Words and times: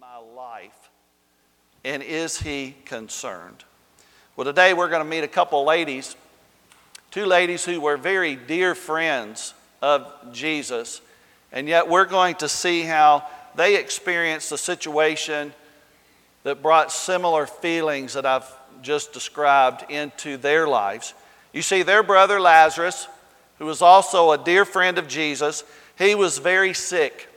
my 0.00 0.16
life? 0.16 0.90
And 1.84 2.02
is 2.02 2.40
he 2.40 2.74
concerned? 2.84 3.64
Well, 4.36 4.44
today 4.44 4.74
we're 4.74 4.88
going 4.88 5.02
to 5.02 5.08
meet 5.08 5.24
a 5.24 5.28
couple 5.28 5.64
ladies, 5.64 6.16
two 7.10 7.26
ladies 7.26 7.64
who 7.64 7.80
were 7.80 7.96
very 7.96 8.36
dear 8.36 8.74
friends 8.74 9.54
of 9.80 10.12
Jesus, 10.32 11.00
and 11.52 11.68
yet 11.68 11.88
we're 11.88 12.04
going 12.04 12.34
to 12.36 12.48
see 12.48 12.82
how 12.82 13.26
they 13.54 13.76
experienced 13.76 14.52
a 14.52 14.58
situation 14.58 15.52
that 16.42 16.62
brought 16.62 16.92
similar 16.92 17.46
feelings 17.46 18.14
that 18.14 18.26
I've 18.26 18.50
just 18.82 19.12
described 19.12 19.90
into 19.90 20.36
their 20.36 20.68
lives. 20.68 21.14
You 21.52 21.62
see, 21.62 21.82
their 21.82 22.02
brother 22.02 22.40
Lazarus, 22.40 23.08
who 23.58 23.66
was 23.66 23.82
also 23.82 24.32
a 24.32 24.38
dear 24.38 24.64
friend 24.64 24.98
of 24.98 25.08
Jesus, 25.08 25.64
he 25.96 26.14
was 26.14 26.38
very 26.38 26.74
sick. 26.74 27.27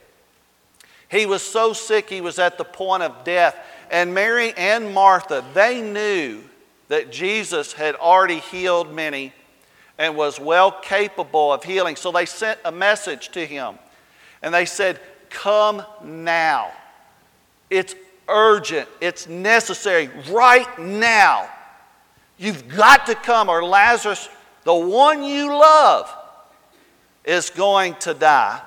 He 1.12 1.26
was 1.26 1.42
so 1.42 1.74
sick 1.74 2.10
he 2.10 2.22
was 2.22 2.40
at 2.40 2.58
the 2.58 2.64
point 2.64 3.04
of 3.04 3.26
death. 3.26 3.58
And 3.92 4.14
Mary 4.14 4.54
and 4.56 4.94
Martha, 4.94 5.44
they 5.54 5.82
knew 5.82 6.42
that 6.88 7.12
Jesus 7.12 7.74
had 7.74 7.96
already 7.96 8.40
healed 8.40 8.94
many 8.94 9.34
and 9.98 10.16
was 10.16 10.40
well 10.40 10.72
capable 10.72 11.52
of 11.52 11.66
healing. 11.66 11.98
So 11.98 12.14
they 12.14 12.26
sent 12.26 12.60
a 12.64 12.72
message 12.72 13.30
to 13.32 13.46
him 13.46 13.76
and 14.42 14.54
they 14.54 14.66
said, 14.66 15.00
Come 15.30 15.84
now. 16.02 16.72
It's 17.70 17.94
urgent, 18.28 18.88
it's 19.02 19.28
necessary 19.28 20.10
right 20.30 20.80
now. 20.80 21.50
You've 22.38 22.70
got 22.70 23.06
to 23.06 23.16
come, 23.16 23.50
or 23.50 23.64
Lazarus, 23.64 24.30
the 24.64 24.74
one 24.74 25.24
you 25.24 25.48
love, 25.48 26.10
is 27.24 27.50
going 27.50 27.96
to 27.96 28.14
die. 28.14 28.62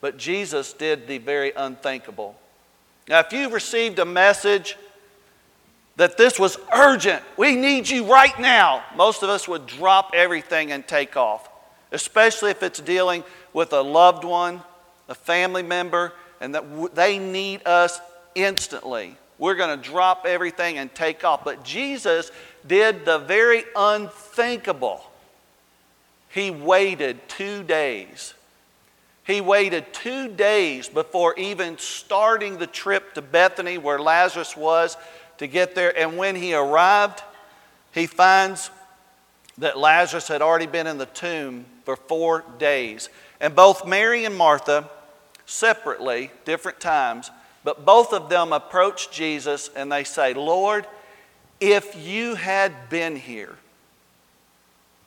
But 0.00 0.16
Jesus 0.16 0.72
did 0.72 1.08
the 1.08 1.18
very 1.18 1.52
unthinkable. 1.56 2.38
Now, 3.08 3.20
if 3.20 3.32
you've 3.32 3.52
received 3.52 3.98
a 3.98 4.04
message 4.04 4.76
that 5.96 6.16
this 6.16 6.38
was 6.38 6.56
urgent, 6.72 7.22
we 7.36 7.56
need 7.56 7.88
you 7.88 8.04
right 8.04 8.38
now, 8.38 8.84
most 8.94 9.22
of 9.22 9.28
us 9.28 9.48
would 9.48 9.66
drop 9.66 10.12
everything 10.14 10.70
and 10.70 10.86
take 10.86 11.16
off, 11.16 11.48
especially 11.90 12.50
if 12.50 12.62
it's 12.62 12.80
dealing 12.80 13.24
with 13.52 13.72
a 13.72 13.80
loved 13.80 14.24
one, 14.24 14.62
a 15.08 15.14
family 15.14 15.62
member, 15.62 16.12
and 16.40 16.54
that 16.54 16.94
they 16.94 17.18
need 17.18 17.66
us 17.66 18.00
instantly. 18.34 19.16
We're 19.38 19.54
going 19.54 19.80
to 19.80 19.88
drop 19.88 20.26
everything 20.26 20.78
and 20.78 20.94
take 20.94 21.24
off. 21.24 21.44
But 21.44 21.64
Jesus 21.64 22.30
did 22.66 23.04
the 23.04 23.18
very 23.18 23.64
unthinkable. 23.74 25.02
He 26.28 26.50
waited 26.50 27.28
two 27.28 27.62
days. 27.62 28.34
He 29.28 29.42
waited 29.42 29.92
two 29.92 30.28
days 30.28 30.88
before 30.88 31.34
even 31.38 31.76
starting 31.76 32.56
the 32.56 32.66
trip 32.66 33.12
to 33.12 33.20
Bethany, 33.20 33.76
where 33.76 33.98
Lazarus 33.98 34.56
was, 34.56 34.96
to 35.36 35.46
get 35.46 35.74
there. 35.74 35.96
And 35.96 36.16
when 36.16 36.34
he 36.34 36.54
arrived, 36.54 37.22
he 37.92 38.06
finds 38.06 38.70
that 39.58 39.76
Lazarus 39.76 40.28
had 40.28 40.40
already 40.40 40.64
been 40.64 40.86
in 40.86 40.96
the 40.96 41.04
tomb 41.04 41.66
for 41.84 41.94
four 41.94 42.42
days. 42.58 43.10
And 43.38 43.54
both 43.54 43.86
Mary 43.86 44.24
and 44.24 44.34
Martha, 44.34 44.88
separately, 45.44 46.30
different 46.46 46.80
times, 46.80 47.30
but 47.64 47.84
both 47.84 48.14
of 48.14 48.30
them 48.30 48.54
approach 48.54 49.10
Jesus 49.10 49.68
and 49.76 49.92
they 49.92 50.04
say, 50.04 50.32
Lord, 50.32 50.86
if 51.60 51.94
you 51.94 52.34
had 52.34 52.88
been 52.88 53.14
here, 53.14 53.56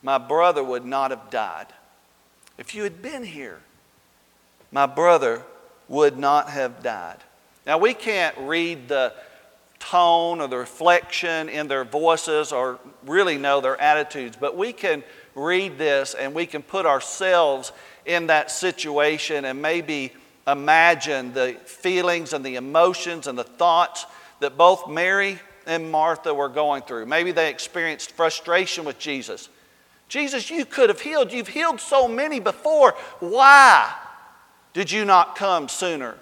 my 0.03 0.19
brother 0.19 0.63
would 0.63 0.85
not 0.85 1.09
have 1.09 1.31
died. 1.31 1.67
If 2.59 2.75
you 2.75 2.83
had 2.83 3.01
been 3.01 3.23
here, 3.23 3.61
my 4.71 4.85
brother 4.85 5.43
would 5.87 6.17
not 6.17 6.49
have 6.49 6.81
died. 6.81 7.17
Now, 7.65 7.77
we 7.77 7.93
can't 7.93 8.35
read 8.39 8.87
the 8.87 9.13
tone 9.79 10.41
or 10.41 10.47
the 10.47 10.57
reflection 10.57 11.49
in 11.49 11.67
their 11.67 11.83
voices 11.83 12.51
or 12.51 12.79
really 13.05 13.37
know 13.37 13.61
their 13.61 13.79
attitudes, 13.79 14.37
but 14.39 14.55
we 14.55 14.73
can 14.73 15.03
read 15.35 15.77
this 15.77 16.13
and 16.13 16.33
we 16.33 16.45
can 16.45 16.61
put 16.61 16.85
ourselves 16.85 17.71
in 18.05 18.27
that 18.27 18.51
situation 18.51 19.45
and 19.45 19.61
maybe 19.61 20.13
imagine 20.47 21.33
the 21.33 21.53
feelings 21.65 22.33
and 22.33 22.45
the 22.45 22.55
emotions 22.55 23.27
and 23.27 23.37
the 23.37 23.43
thoughts 23.43 24.05
that 24.39 24.57
both 24.57 24.89
Mary 24.89 25.39
and 25.67 25.91
Martha 25.91 26.33
were 26.33 26.49
going 26.49 26.81
through. 26.83 27.05
Maybe 27.05 27.31
they 27.31 27.49
experienced 27.49 28.11
frustration 28.13 28.85
with 28.85 28.97
Jesus. 28.97 29.49
Jesus, 30.09 30.49
you 30.49 30.65
could 30.65 30.89
have 30.89 30.99
healed. 30.99 31.31
You've 31.31 31.47
healed 31.47 31.79
so 31.79 32.07
many 32.07 32.39
before. 32.39 32.95
Why 33.19 33.93
did 34.73 34.91
you 34.91 35.05
not 35.05 35.35
come 35.35 35.67
sooner? 35.67 36.15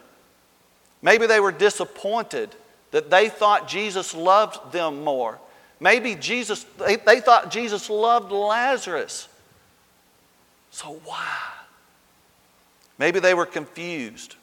Maybe 1.01 1.27
they 1.27 1.39
were 1.39 1.51
disappointed 1.51 2.55
that 2.91 3.09
they 3.09 3.29
thought 3.29 3.67
Jesus 3.67 4.13
loved 4.13 4.71
them 4.71 5.03
more. 5.03 5.39
Maybe 5.79 6.15
Jesus, 6.15 6.65
they, 6.77 6.97
they 6.97 7.19
thought 7.19 7.51
Jesus 7.51 7.89
loved 7.89 8.31
Lazarus. 8.31 9.27
So 10.71 10.99
why? 11.05 11.37
Maybe 12.97 13.19
they 13.19 13.33
were 13.33 13.45
confused. 13.45 14.35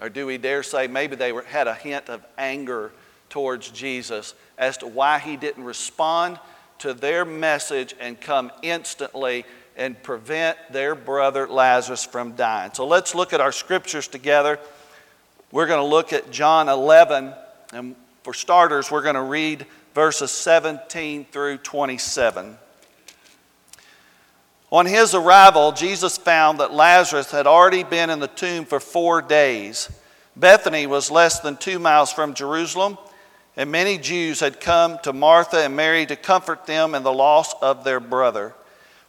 Or 0.00 0.08
do 0.08 0.26
we 0.26 0.36
dare 0.36 0.62
say 0.62 0.86
maybe 0.86 1.16
they 1.16 1.32
were, 1.32 1.42
had 1.42 1.68
a 1.68 1.74
hint 1.74 2.08
of 2.08 2.24
anger 2.36 2.92
towards 3.30 3.70
Jesus 3.70 4.34
as 4.58 4.76
to 4.78 4.86
why 4.86 5.18
he 5.18 5.36
didn't 5.36 5.64
respond 5.64 6.38
to 6.80 6.92
their 6.92 7.24
message 7.24 7.94
and 8.00 8.20
come 8.20 8.50
instantly 8.62 9.44
and 9.76 10.00
prevent 10.02 10.58
their 10.70 10.94
brother 10.94 11.48
Lazarus 11.48 12.04
from 12.04 12.32
dying. 12.32 12.72
So 12.74 12.86
let's 12.86 13.14
look 13.14 13.32
at 13.32 13.40
our 13.40 13.52
scriptures 13.52 14.08
together. 14.08 14.58
We're 15.50 15.66
going 15.66 15.80
to 15.80 15.86
look 15.86 16.12
at 16.12 16.30
John 16.30 16.68
11, 16.68 17.32
and 17.72 17.96
for 18.22 18.34
starters, 18.34 18.90
we're 18.90 19.02
going 19.02 19.14
to 19.14 19.22
read 19.22 19.66
verses 19.94 20.30
17 20.30 21.26
through 21.26 21.58
27. 21.58 22.56
On 24.70 24.86
his 24.86 25.14
arrival, 25.14 25.72
Jesus 25.72 26.16
found 26.16 26.60
that 26.60 26.72
Lazarus 26.72 27.30
had 27.30 27.46
already 27.46 27.84
been 27.84 28.08
in 28.08 28.20
the 28.20 28.28
tomb 28.28 28.64
for 28.64 28.80
four 28.80 29.20
days. 29.20 29.90
Bethany 30.34 30.86
was 30.86 31.10
less 31.10 31.40
than 31.40 31.58
two 31.58 31.78
miles 31.78 32.10
from 32.10 32.32
Jerusalem, 32.32 32.96
and 33.54 33.70
many 33.70 33.98
Jews 33.98 34.40
had 34.40 34.60
come 34.60 34.98
to 35.02 35.12
Martha 35.12 35.58
and 35.58 35.76
Mary 35.76 36.06
to 36.06 36.16
comfort 36.16 36.64
them 36.64 36.94
in 36.94 37.02
the 37.02 37.12
loss 37.12 37.52
of 37.60 37.84
their 37.84 38.00
brother. 38.00 38.54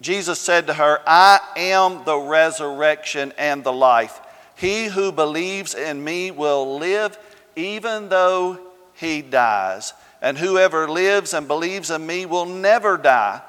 Jesus 0.00 0.38
said 0.38 0.66
to 0.66 0.74
her, 0.74 1.00
I 1.06 1.40
am 1.56 2.04
the 2.04 2.18
resurrection 2.18 3.32
and 3.38 3.64
the 3.64 3.72
life. 3.72 4.20
He 4.56 4.86
who 4.86 5.12
believes 5.12 5.74
in 5.74 6.02
me 6.02 6.30
will 6.30 6.78
live 6.78 7.18
even 7.56 8.08
though 8.08 8.58
he 8.94 9.22
dies. 9.22 9.92
And 10.20 10.36
whoever 10.36 10.88
lives 10.88 11.34
and 11.34 11.46
believes 11.46 11.90
in 11.90 12.06
me 12.06 12.26
will 12.26 12.46
never 12.46 12.96
die. 12.96 13.42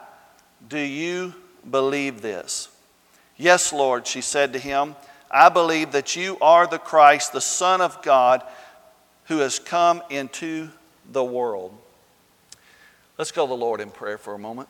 Do 0.68 0.80
you 0.80 1.34
believe 1.69 2.22
this? 2.22 2.69
Yes, 3.38 3.72
Lord, 3.72 4.08
she 4.08 4.22
said 4.22 4.53
to 4.53 4.59
him. 4.59 4.96
I 5.29 5.50
believe 5.50 5.91
that 5.91 6.16
you 6.16 6.38
are 6.41 6.67
the 6.67 6.79
Christ, 6.79 7.34
the 7.34 7.41
Son 7.41 7.82
of 7.82 8.02
God, 8.02 8.44
who 9.26 9.40
has 9.40 9.59
come 9.59 10.02
into 10.09 10.70
the 11.11 11.23
world. 11.23 11.78
Let's 13.17 13.32
go 13.32 13.46
to 13.46 13.49
the 13.49 13.55
Lord 13.55 13.82
in 13.82 13.90
prayer 13.90 14.17
for 14.17 14.34
a 14.34 14.40
moment. 14.40 14.70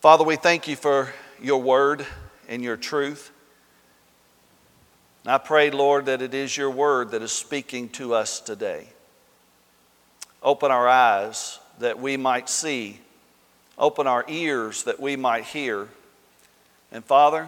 Father, 0.00 0.24
we 0.24 0.36
thank 0.36 0.66
you 0.66 0.76
for 0.76 1.12
your 1.42 1.60
word 1.60 2.06
and 2.48 2.62
your 2.62 2.78
truth. 2.78 3.30
And 5.24 5.32
I 5.34 5.36
pray, 5.36 5.70
Lord, 5.70 6.06
that 6.06 6.22
it 6.22 6.32
is 6.32 6.56
your 6.56 6.70
word 6.70 7.10
that 7.10 7.20
is 7.20 7.32
speaking 7.32 7.90
to 7.90 8.14
us 8.14 8.40
today. 8.40 8.88
Open 10.42 10.70
our 10.70 10.88
eyes 10.88 11.58
that 11.80 12.00
we 12.00 12.16
might 12.16 12.48
see. 12.48 12.98
Open 13.76 14.06
our 14.06 14.24
ears 14.26 14.84
that 14.84 15.00
we 15.00 15.16
might 15.16 15.44
hear. 15.44 15.86
And 16.90 17.04
Father, 17.04 17.46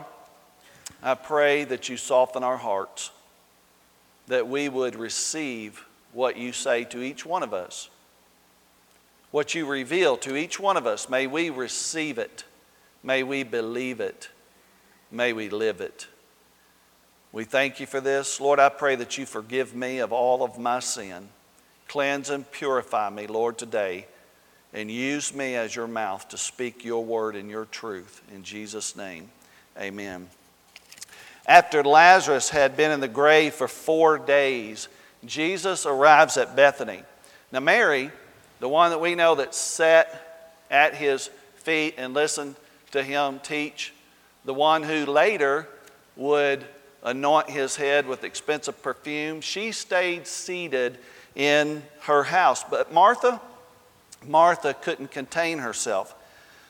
I 1.02 1.14
pray 1.14 1.64
that 1.64 1.88
you 1.88 1.96
soften 1.96 2.43
our 2.43 2.58
hearts, 2.58 3.12
that 4.26 4.46
we 4.46 4.69
would 4.69 4.94
receive 4.94 5.87
what 6.12 6.37
you 6.37 6.52
say 6.52 6.84
to 6.84 7.02
each 7.02 7.25
one 7.25 7.43
of 7.43 7.55
us. 7.55 7.88
What 9.32 9.55
you 9.55 9.67
reveal 9.67 10.17
to 10.19 10.37
each 10.37 10.61
one 10.61 10.76
of 10.76 10.87
us, 10.87 11.08
may 11.08 11.26
we 11.26 11.50
receive 11.50 12.19
it. 12.19 12.44
May 13.02 13.23
we 13.23 13.43
believe 13.43 13.99
it. 13.99 14.29
May 15.11 15.32
we 15.32 15.49
live 15.49 15.81
it. 15.81 16.06
We 17.32 17.44
thank 17.44 17.81
you 17.81 17.87
for 17.87 17.99
this. 18.00 18.40
Lord, 18.40 18.61
I 18.61 18.69
pray 18.69 18.94
that 18.96 19.17
you 19.17 19.25
forgive 19.25 19.75
me 19.75 19.99
of 19.99 20.12
all 20.12 20.44
of 20.44 20.58
my 20.58 20.81
sin. 20.81 21.31
Cleanse 21.88 22.29
and 22.29 22.50
purify 22.52 23.08
me, 23.08 23.26
Lord, 23.26 23.56
today, 23.56 24.06
and 24.75 24.90
use 24.90 25.34
me 25.34 25.55
as 25.55 25.75
your 25.75 25.87
mouth 25.87 26.29
to 26.29 26.37
speak 26.37 26.84
your 26.84 27.02
word 27.02 27.34
and 27.34 27.49
your 27.49 27.64
truth. 27.64 28.20
In 28.34 28.43
Jesus' 28.43 28.94
name, 28.96 29.31
amen. 29.81 30.29
After 31.46 31.82
Lazarus 31.82 32.50
had 32.50 32.76
been 32.76 32.90
in 32.90 33.00
the 33.00 33.08
grave 33.08 33.55
for 33.55 33.67
four 33.67 34.19
days, 34.19 34.88
Jesus 35.25 35.87
arrives 35.87 36.37
at 36.37 36.55
Bethany. 36.55 37.02
Now, 37.50 37.61
Mary, 37.61 38.11
the 38.62 38.69
one 38.69 38.91
that 38.91 39.00
we 39.00 39.17
know 39.17 39.35
that 39.35 39.56
sat 39.56 40.49
at 40.70 40.94
his 40.94 41.26
feet 41.56 41.94
and 41.99 42.14
listened 42.14 42.55
to 42.93 43.03
him 43.03 43.41
teach, 43.41 43.93
the 44.44 44.55
one 44.55 44.85
who 44.85 45.05
later 45.05 45.67
would 46.14 46.64
anoint 47.03 47.50
his 47.50 47.75
head 47.75 48.06
with 48.06 48.23
expensive 48.23 48.81
perfume, 48.81 49.41
she 49.41 49.73
stayed 49.73 50.29
seated 50.29 50.97
in 51.35 51.82
her 52.03 52.23
house. 52.23 52.62
But 52.62 52.93
Martha, 52.93 53.41
Martha 54.29 54.75
couldn't 54.75 55.11
contain 55.11 55.58
herself. 55.58 56.15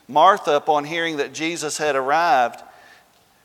Martha, 0.09 0.56
upon 0.56 0.85
hearing 0.85 1.19
that 1.19 1.35
Jesus 1.35 1.77
had 1.77 1.95
arrived, 1.95 2.62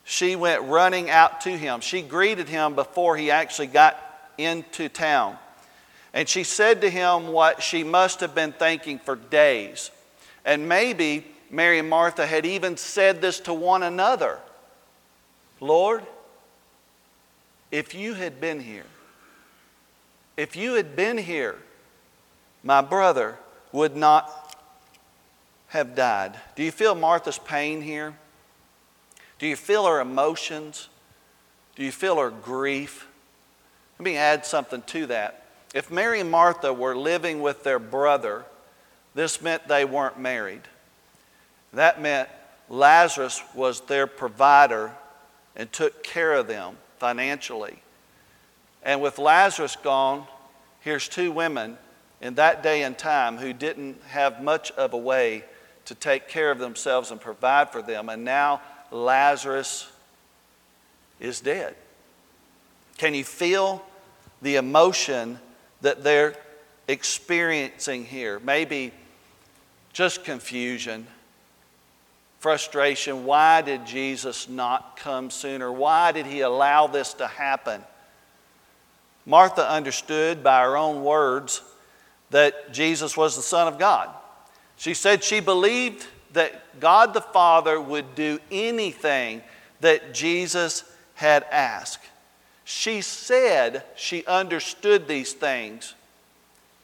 she 0.06 0.38
went 0.38 0.62
running 0.62 1.10
out 1.10 1.42
to 1.42 1.50
him. 1.50 1.82
She 1.82 2.02
greeted 2.02 2.48
him 2.48 2.76
before 2.76 3.18
he 3.18 3.30
actually 3.30 3.68
got 3.68 4.02
into 4.38 4.88
town. 4.88 5.38
And 6.14 6.28
she 6.28 6.44
said 6.44 6.82
to 6.82 6.90
him 6.90 7.28
what 7.28 7.62
she 7.62 7.84
must 7.84 8.22
have 8.22 8.34
been 8.34 8.54
thinking 8.54 9.00
for 9.00 9.16
days. 9.16 9.92
And 10.46 10.68
maybe 10.68 11.26
Mary 11.50 11.80
and 11.80 11.90
Martha 11.90 12.26
had 12.26 12.46
even 12.46 12.78
said 12.78 13.22
this 13.22 13.40
to 13.42 13.54
one 13.54 13.84
another 13.84 14.40
Lord, 15.60 16.04
if 17.72 17.96
you 17.96 18.14
had 18.14 18.40
been 18.40 18.60
here, 18.60 18.86
if 20.38 20.56
you 20.56 20.76
had 20.76 20.96
been 20.96 21.18
here, 21.18 21.58
my 22.64 22.82
brother 22.82 23.40
would 23.72 23.96
not 23.96 24.56
have 25.70 25.96
died. 25.96 26.40
Do 26.56 26.64
you 26.64 26.72
feel 26.72 26.94
Martha's 26.94 27.40
pain 27.40 27.82
here? 27.82 28.14
Do 29.40 29.48
you 29.48 29.56
feel 29.56 29.86
her 29.88 30.00
emotions? 30.00 30.90
Do 31.76 31.84
you 31.84 31.92
feel 31.92 32.18
her 32.18 32.30
grief? 32.30 33.08
Let 33.98 34.04
me 34.04 34.16
add 34.16 34.46
something 34.46 34.84
to 34.84 35.08
that. 35.08 35.47
If 35.74 35.92
Mary 35.92 36.20
and 36.20 36.32
Martha 36.32 36.74
were 36.74 36.96
living 36.96 37.42
with 37.42 37.64
their 37.64 37.80
brother, 37.80 38.46
this 39.14 39.42
meant 39.42 39.68
they 39.68 39.86
weren't 39.86 40.20
married. 40.20 40.62
That 41.74 42.02
meant 42.02 42.30
Lazarus 42.70 43.42
was 43.54 43.82
their 43.82 44.08
provider 44.08 44.92
and 45.56 45.72
took 45.72 46.04
care 46.04 46.34
of 46.34 46.48
them 46.48 46.78
financially. 47.00 47.82
And 48.84 49.02
with 49.02 49.18
Lazarus 49.18 49.76
gone, 49.76 50.26
here's 50.82 51.08
two 51.08 51.32
women 51.32 51.78
in 52.22 52.36
that 52.36 52.64
day 52.64 52.84
and 52.84 52.98
time 52.98 53.38
who 53.38 53.54
didn't 53.54 54.02
have 54.10 54.42
much 54.42 54.72
of 54.72 54.94
a 54.94 54.98
way 54.98 55.44
to 55.86 55.96
take 55.96 56.28
care 56.28 56.52
of 56.52 56.60
themselves 56.60 57.12
and 57.12 57.20
provide 57.20 57.72
for 57.72 57.82
them. 57.82 58.10
And 58.10 58.24
now 58.24 58.62
Lazarus 58.92 59.92
is 61.20 61.40
dead. 61.40 61.76
Can 62.98 63.14
you 63.14 63.24
feel 63.24 63.84
the 64.42 64.56
emotion 64.56 65.40
that 65.82 66.04
they're 66.04 66.36
experiencing 66.88 68.06
here? 68.06 68.40
Maybe 68.40 68.92
just 69.94 70.24
confusion 70.24 71.08
frustration. 72.40 73.26
Why 73.26 73.62
did 73.62 73.86
Jesus 73.86 74.48
not 74.48 74.98
come 74.98 75.30
sooner? 75.30 75.72
Why 75.72 76.12
did 76.12 76.26
he 76.26 76.42
allow 76.42 76.88
this 76.88 77.14
to 77.16 77.28
happen? 77.28 77.82
Martha 79.26 79.70
understood 79.70 80.44
by 80.44 80.62
her 80.62 80.78
own 80.78 81.04
words 81.04 81.62
that 82.30 82.72
Jesus 82.72 83.18
was 83.18 83.36
the 83.36 83.42
Son 83.42 83.68
of 83.68 83.80
God. 83.80 84.10
She 84.78 84.94
said 84.94 85.24
she 85.24 85.40
believed 85.40 86.06
that 86.34 86.80
God 86.80 87.14
the 87.14 87.22
Father 87.22 87.82
would 87.82 88.16
do 88.16 88.40
anything 88.52 89.42
that 89.82 90.14
Jesus 90.14 90.84
had 91.16 91.44
asked. 91.52 92.06
She 92.70 93.00
said 93.00 93.86
she 93.96 94.26
understood 94.26 95.08
these 95.08 95.32
things. 95.32 95.96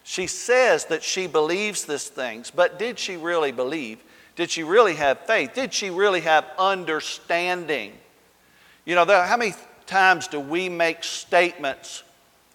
She 0.05 0.27
says 0.27 0.85
that 0.85 1.03
she 1.03 1.27
believes 1.27 1.83
these 1.83 2.07
things, 2.07 2.49
but 2.49 2.79
did 2.79 2.97
she 2.97 3.17
really 3.17 3.51
believe? 3.51 4.01
Did 4.37 4.49
she 4.49 4.63
really 4.63 4.95
have 4.95 5.19
faith? 5.25 5.53
Did 5.53 5.73
she 5.73 5.89
really 5.89 6.21
have 6.21 6.45
understanding? 6.57 7.91
You 8.85 8.95
know, 8.95 9.03
how 9.05 9.35
many 9.35 9.55
times 9.85 10.29
do 10.29 10.39
we 10.39 10.69
make 10.69 11.03
statements 11.03 12.03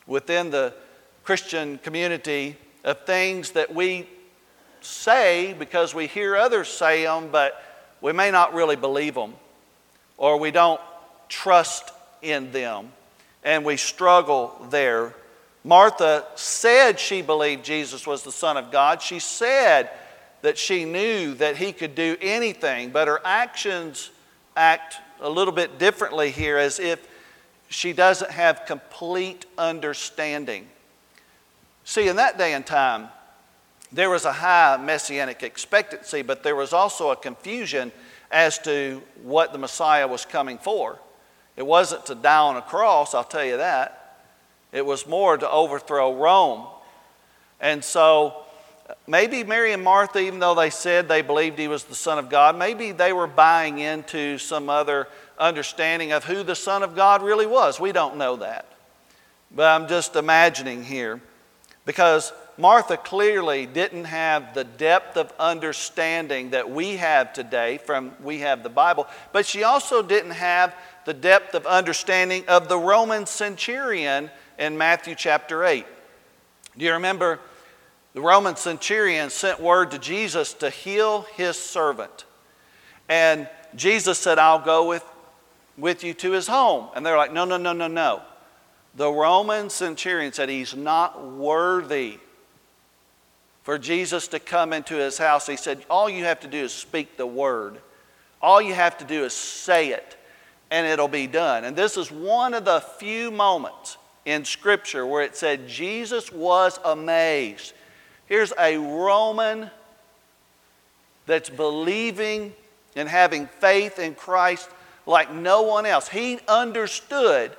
within 0.06 0.48
the 0.48 0.72
Christian 1.22 1.76
community 1.76 2.56
of 2.82 3.04
things 3.04 3.50
that 3.50 3.75
we 3.75 4.08
say 4.80 5.54
because 5.58 5.94
we 5.94 6.06
hear 6.06 6.34
others 6.34 6.69
say 6.69 7.02
them, 7.02 7.28
but 7.30 7.62
we 8.00 8.14
may 8.14 8.30
not 8.30 8.54
really 8.54 8.76
believe 8.76 9.16
them, 9.16 9.34
or 10.16 10.38
we 10.38 10.50
don't 10.50 10.80
trust 11.28 11.92
in 12.22 12.52
them, 12.52 12.90
and 13.44 13.64
we 13.64 13.76
struggle 13.76 14.67
there. 14.70 15.14
Martha 15.64 16.26
said 16.35 16.99
she 16.99 17.23
believed 17.23 17.64
Jesus 17.64 18.06
was 18.06 18.23
the 18.23 18.32
Son 18.32 18.56
of 18.56 18.70
God. 18.70 19.02
She 19.02 19.19
said 19.19 19.90
that 20.43 20.56
she 20.56 20.85
knew 20.85 21.35
that 21.35 21.56
he 21.56 21.73
could 21.73 21.94
do 21.94 22.17
anything, 22.20 22.90
but 22.90 23.08
her 23.08 23.20
actions 23.25 24.11
act 24.56 24.96
a 25.20 25.29
little 25.29 25.52
bit 25.52 25.79
differently 25.79 26.31
here 26.31 26.56
as 26.56 26.79
if 26.79 27.06
she 27.69 27.93
doesn't 27.93 28.31
have 28.31 28.64
complete 28.67 29.46
understanding. 29.58 30.67
See, 31.85 32.08
in 32.08 32.17
that 32.17 32.38
day 32.38 32.55
and 32.55 32.64
time, 32.64 33.08
there 33.93 34.11
was 34.11 34.25
a 34.25 34.32
high 34.32 34.76
messianic 34.76 35.43
expectancy, 35.43 36.23
but 36.23 36.43
there 36.43 36.56
was 36.56 36.73
also 36.73 37.11
a 37.11 37.17
confusion 37.17 37.90
as 38.31 38.58
to 38.61 39.02
what 39.23 39.52
the 39.52 39.58
Messiah 39.58 40.06
was 40.06 40.25
coming 40.25 40.58
for. 40.58 40.99
It 41.58 41.66
wasn't 41.66 42.06
to 42.06 42.14
die 42.14 42.38
on 42.38 42.56
a 42.56 42.62
cross, 42.62 43.14
I'll 43.14 43.25
tell 43.25 43.44
you 43.44 43.56
that. 43.56 44.22
It 44.70 44.87
was 44.87 45.08
more 45.08 45.37
to 45.37 45.50
overthrow 45.50 46.14
Rome. 46.14 46.69
And 47.60 47.82
so 47.82 48.44
maybe 49.08 49.43
Mary 49.43 49.72
and 49.72 49.82
Martha, 49.82 50.20
even 50.20 50.38
though 50.38 50.55
they 50.55 50.70
said 50.70 51.08
they 51.08 51.20
believed 51.20 51.58
he 51.58 51.66
was 51.66 51.82
the 51.82 51.96
Son 51.96 52.16
of 52.16 52.31
God, 52.31 52.56
maybe 52.56 52.93
they 52.93 53.12
were 53.12 53.26
buying 53.26 53.81
into 53.81 54.38
some 54.38 54.70
other 54.70 55.08
understanding 55.37 56.12
of 56.12 56.22
who 56.22 56.44
the 56.44 56.55
Son 56.55 56.84
of 56.84 56.94
God 56.94 57.25
really 57.25 57.46
was. 57.46 57.80
We 57.80 57.90
don't 57.90 58.18
know 58.18 58.37
that. 58.37 58.66
But 59.50 59.64
I'm 59.64 59.88
just 59.88 60.14
imagining 60.14 60.85
here 60.85 61.21
because 61.85 62.32
Martha 62.56 62.97
clearly 62.97 63.66
didn't 63.66 64.04
have 64.04 64.52
the 64.52 64.64
depth 64.64 65.16
of 65.16 65.32
understanding 65.38 66.50
that 66.50 66.71
we 66.71 66.97
have 66.97 67.32
today 67.32 67.78
from 67.78 68.12
we 68.23 68.40
have 68.40 68.62
the 68.62 68.68
Bible, 68.68 69.06
but 69.32 69.47
she 69.47 69.62
also 69.62 70.02
didn't 70.02 70.32
have 70.32 70.75
the 71.05 71.14
depth 71.14 71.55
of 71.55 71.67
understanding 71.67 72.45
of 72.49 72.69
the 72.69 72.78
Roman 72.78 73.26
centurion 73.26 74.31
in 74.59 74.76
Matthew 74.76 75.14
chapter 75.14 75.64
8. 75.64 75.87
Do 76.76 76.85
you 76.85 76.93
remember 76.93 77.40
the 78.19 78.25
Roman 78.25 78.57
centurion 78.57 79.31
sent 79.31 79.61
word 79.61 79.93
to 79.93 79.99
Jesus 80.00 80.52
to 80.55 80.71
heal 80.71 81.23
his 81.37 81.57
servant. 81.57 82.25
And 83.09 83.49
Jesus 83.76 84.19
said, 84.19 84.40
I'll 84.40 84.59
go 84.59 84.88
with, 84.88 85.05
with 85.76 86.02
you 86.02 86.14
to 86.14 86.33
his 86.33 86.49
home. 86.49 86.88
And 86.97 87.07
they're 87.07 87.17
like, 87.17 87.33
No, 87.33 87.45
no, 87.45 87.57
no, 87.57 87.73
no, 87.73 87.87
no. 87.87 88.23
The 88.97 89.09
Roman 89.09 89.71
centurion 89.71 90.33
said, 90.33 90.49
He's 90.49 90.75
not 90.75 91.31
worthy 91.31 92.19
for 93.62 93.78
Jesus 93.78 94.26
to 94.28 94.40
come 94.40 94.73
into 94.73 94.97
his 94.97 95.19
house. 95.19 95.47
He 95.47 95.57
said, 95.57 95.85
All 95.88 96.11
you 96.11 96.25
have 96.25 96.40
to 96.40 96.49
do 96.49 96.64
is 96.64 96.73
speak 96.73 97.17
the 97.17 97.25
word, 97.25 97.78
all 98.43 98.61
you 98.61 98.75
have 98.75 98.99
to 98.99 99.05
do 99.05 99.25
is 99.25 99.33
say 99.33 99.90
it, 99.90 100.17
and 100.70 100.87
it'll 100.87 101.08
be 101.08 101.26
done. 101.26 101.64
And 101.64 101.76
this 101.76 101.96
is 101.96 102.10
one 102.10 102.54
of 102.54 102.64
the 102.64 102.80
few 102.80 103.30
moments 103.30 103.96
in 104.25 104.44
Scripture 104.44 105.06
where 105.06 105.22
it 105.22 105.37
said 105.37 105.68
Jesus 105.68 106.30
was 106.32 106.78
amazed. 106.84 107.72
Here's 108.26 108.52
a 108.58 108.76
Roman 108.76 109.70
that's 111.26 111.48
believing 111.48 112.52
and 112.94 113.08
having 113.08 113.46
faith 113.46 113.98
in 113.98 114.14
Christ 114.14 114.68
like 115.06 115.32
no 115.32 115.62
one 115.62 115.87
else. 115.87 116.08
He 116.08 116.38
understood 116.46 117.52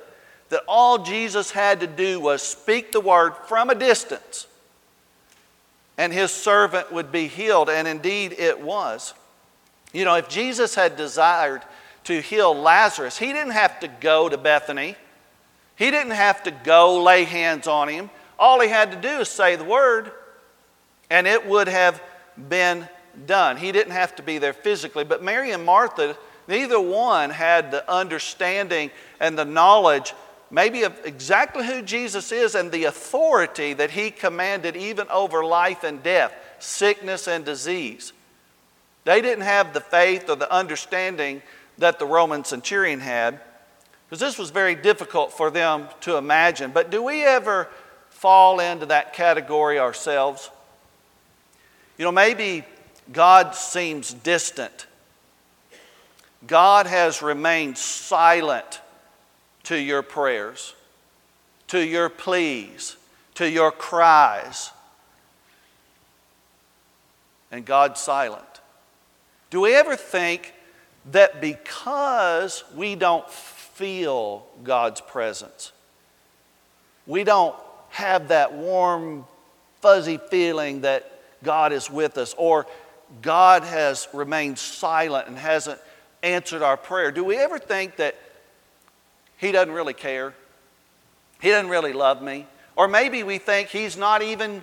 that 0.50 0.62
all 0.68 0.98
Jesus 0.98 1.50
had 1.50 1.80
to 1.80 1.86
do 1.86 2.20
was 2.20 2.42
speak 2.42 2.92
the 2.92 3.00
word 3.00 3.34
from 3.46 3.70
a 3.70 3.74
distance, 3.74 4.46
and 5.98 6.12
his 6.12 6.30
servant 6.30 6.92
would 6.92 7.10
be 7.10 7.26
healed. 7.26 7.68
And 7.68 7.88
indeed, 7.88 8.34
it 8.38 8.60
was. 8.60 9.14
You 9.92 10.04
know, 10.04 10.14
if 10.14 10.28
Jesus 10.28 10.74
had 10.74 10.96
desired 10.96 11.62
to 12.04 12.20
heal 12.20 12.54
Lazarus, 12.54 13.18
he 13.18 13.32
didn't 13.32 13.52
have 13.52 13.80
to 13.80 13.88
go 13.88 14.28
to 14.28 14.38
Bethany, 14.38 14.96
he 15.76 15.90
didn't 15.90 16.12
have 16.12 16.42
to 16.44 16.50
go 16.50 17.02
lay 17.02 17.24
hands 17.24 17.66
on 17.66 17.88
him. 17.88 18.10
All 18.38 18.60
he 18.60 18.68
had 18.68 18.92
to 18.92 19.00
do 19.00 19.20
is 19.20 19.28
say 19.28 19.56
the 19.56 19.64
word 19.64 20.12
and 21.08 21.26
it 21.26 21.46
would 21.46 21.68
have 21.68 22.02
been 22.48 22.88
done. 23.26 23.56
He 23.56 23.72
didn't 23.72 23.92
have 23.92 24.14
to 24.16 24.22
be 24.22 24.38
there 24.38 24.52
physically, 24.52 25.04
but 25.04 25.22
Mary 25.22 25.50
and 25.50 25.64
Martha 25.64 26.16
Neither 26.50 26.80
one 26.80 27.30
had 27.30 27.70
the 27.70 27.88
understanding 27.88 28.90
and 29.20 29.38
the 29.38 29.44
knowledge, 29.44 30.14
maybe 30.50 30.82
of 30.82 30.98
exactly 31.06 31.64
who 31.64 31.80
Jesus 31.80 32.32
is 32.32 32.56
and 32.56 32.72
the 32.72 32.86
authority 32.86 33.72
that 33.74 33.92
he 33.92 34.10
commanded 34.10 34.76
even 34.76 35.06
over 35.10 35.44
life 35.44 35.84
and 35.84 36.02
death, 36.02 36.34
sickness 36.58 37.28
and 37.28 37.44
disease. 37.44 38.12
They 39.04 39.22
didn't 39.22 39.44
have 39.44 39.72
the 39.72 39.80
faith 39.80 40.28
or 40.28 40.34
the 40.34 40.52
understanding 40.52 41.40
that 41.80 41.98
the 41.98 42.06
Roman 42.06 42.44
centurion 42.44 43.00
had, 43.00 43.40
because 44.06 44.20
this 44.20 44.38
was 44.38 44.50
very 44.50 44.74
difficult 44.74 45.32
for 45.32 45.50
them 45.50 45.88
to 46.02 46.16
imagine. 46.16 46.70
But 46.72 46.90
do 46.90 47.02
we 47.02 47.24
ever 47.24 47.68
fall 48.10 48.60
into 48.60 48.86
that 48.86 49.14
category 49.14 49.78
ourselves? 49.78 50.50
You 51.96 52.04
know, 52.04 52.12
maybe 52.12 52.64
God 53.12 53.54
seems 53.54 54.12
distant. 54.12 54.86
God 56.46 56.86
has 56.86 57.22
remained 57.22 57.78
silent 57.78 58.80
to 59.64 59.76
your 59.76 60.02
prayers, 60.02 60.74
to 61.68 61.82
your 61.84 62.08
pleas, 62.08 62.96
to 63.34 63.48
your 63.48 63.72
cries. 63.72 64.70
And 67.50 67.64
God's 67.64 68.00
silent. 68.00 68.44
Do 69.48 69.62
we 69.62 69.74
ever 69.74 69.96
think 69.96 70.54
that 71.06 71.40
because 71.40 72.64
we 72.74 72.94
don't 72.94 73.28
feel 73.30 74.46
God's 74.62 75.00
presence, 75.00 75.72
we 77.06 77.24
don't 77.24 77.56
have 77.90 78.28
that 78.28 78.52
warm, 78.52 79.24
fuzzy 79.80 80.18
feeling 80.30 80.82
that 80.82 81.10
God 81.42 81.72
is 81.72 81.90
with 81.90 82.18
us, 82.18 82.34
or 82.36 82.66
God 83.22 83.64
has 83.64 84.06
remained 84.12 84.58
silent 84.58 85.26
and 85.26 85.36
hasn't 85.36 85.80
answered 86.22 86.62
our 86.62 86.76
prayer, 86.76 87.10
do 87.10 87.24
we 87.24 87.36
ever 87.36 87.58
think 87.58 87.96
that 87.96 88.16
He 89.38 89.52
doesn't 89.52 89.72
really 89.72 89.94
care? 89.94 90.34
He 91.40 91.48
doesn't 91.48 91.70
really 91.70 91.92
love 91.92 92.22
me? 92.22 92.46
Or 92.76 92.88
maybe 92.88 93.22
we 93.22 93.38
think 93.38 93.68
He's 93.68 93.96
not 93.96 94.22
even 94.22 94.62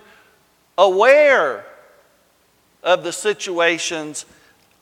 aware 0.76 1.66
of 2.82 3.02
the 3.02 3.12
situations 3.12 4.24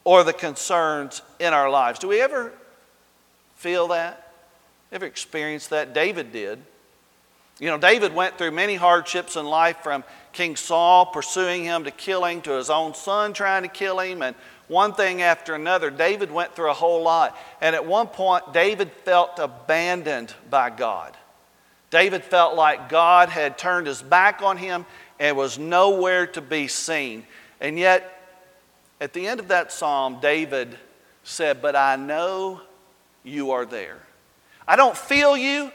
or 0.06 0.22
the 0.22 0.32
concerns 0.32 1.20
in 1.40 1.52
our 1.52 1.68
lives. 1.68 1.98
Do 1.98 2.06
we 2.06 2.20
ever 2.20 2.52
feel 3.56 3.88
that? 3.88 4.32
Ever 4.92 5.04
experience 5.04 5.66
that? 5.66 5.94
David 5.94 6.30
did. 6.30 6.62
You 7.58 7.70
know, 7.70 7.76
David 7.76 8.14
went 8.14 8.38
through 8.38 8.52
many 8.52 8.76
hardships 8.76 9.34
in 9.34 9.44
life 9.44 9.78
from 9.82 10.04
King 10.32 10.54
Saul 10.54 11.06
pursuing 11.06 11.64
him 11.64 11.82
to 11.82 11.90
killing 11.90 12.40
to 12.42 12.52
his 12.52 12.70
own 12.70 12.94
son 12.94 13.32
trying 13.32 13.64
to 13.64 13.68
kill 13.68 13.98
him 13.98 14.22
and 14.22 14.36
one 14.68 14.92
thing 14.92 15.22
after 15.22 15.56
another. 15.56 15.90
David 15.90 16.30
went 16.30 16.54
through 16.54 16.70
a 16.70 16.75
whole 16.75 17.02
lot. 17.02 17.36
And 17.60 17.75
at 17.75 17.84
one 17.84 18.06
point, 18.06 18.52
David 18.52 18.92
felt 18.92 19.40
abandoned 19.40 20.32
by 20.48 20.70
God. 20.70 21.16
David 21.90 22.22
felt 22.22 22.54
like 22.54 22.88
God 22.88 23.28
had 23.28 23.58
turned 23.58 23.88
his 23.88 24.02
back 24.02 24.40
on 24.40 24.56
him 24.56 24.86
and 25.18 25.36
was 25.36 25.58
nowhere 25.58 26.28
to 26.28 26.40
be 26.40 26.68
seen. 26.68 27.26
And 27.60 27.76
yet, 27.76 28.15
at 29.00 29.12
the 29.12 29.26
end 29.26 29.41
of 29.41 29.49
that 29.49 29.73
psalm, 29.73 30.19
David 30.21 30.76
said, 31.23 31.61
But 31.61 31.76
I 31.76 31.97
know 31.97 32.61
you 33.23 33.50
are 33.50 33.67
there. 33.67 33.99
I 34.67 34.76
don't 34.76 34.97
feel 34.97 35.37
you, 35.37 35.71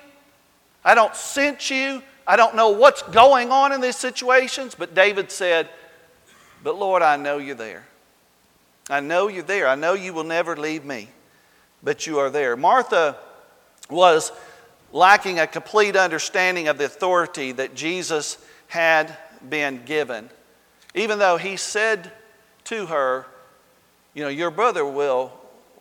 I 0.84 0.96
don't 0.96 1.16
sense 1.16 1.70
you, 1.70 2.02
I 2.26 2.36
don't 2.36 2.56
know 2.56 2.70
what's 2.70 3.02
going 3.04 3.52
on 3.52 3.72
in 3.72 3.82
these 3.82 3.96
situations, 3.96 4.76
but 4.76 4.96
David 4.96 5.32
said, 5.32 5.70
But 6.64 6.78
Lord, 6.78 7.02
I 7.02 7.18
know 7.18 7.38
you're 7.38 7.56
there. 7.56 7.86
I 8.90 9.00
know 9.00 9.28
you're 9.28 9.44
there. 9.44 9.68
I 9.68 9.76
know 9.76 9.94
you 9.94 10.14
will 10.14 10.24
never 10.24 10.58
leave 10.58 10.84
me, 10.84 11.10
but 11.84 12.08
you 12.08 12.20
are 12.20 12.30
there. 12.30 12.58
Martha 12.58 13.18
was 13.90 14.32
lacking 14.92 15.40
a 15.40 15.48
complete 15.48 15.96
understanding 15.96 16.68
of 16.68 16.78
the 16.78 16.86
authority 16.86 17.52
that 17.54 17.76
Jesus 17.76 18.38
had 18.68 19.16
been 19.48 19.84
given. 19.86 20.30
Even 20.94 21.20
though 21.20 21.38
he 21.38 21.56
said 21.56 22.12
to 22.66 22.88
her, 22.88 23.26
You 24.14 24.24
know, 24.24 24.30
your 24.30 24.52
brother 24.52 24.86
will 24.86 25.32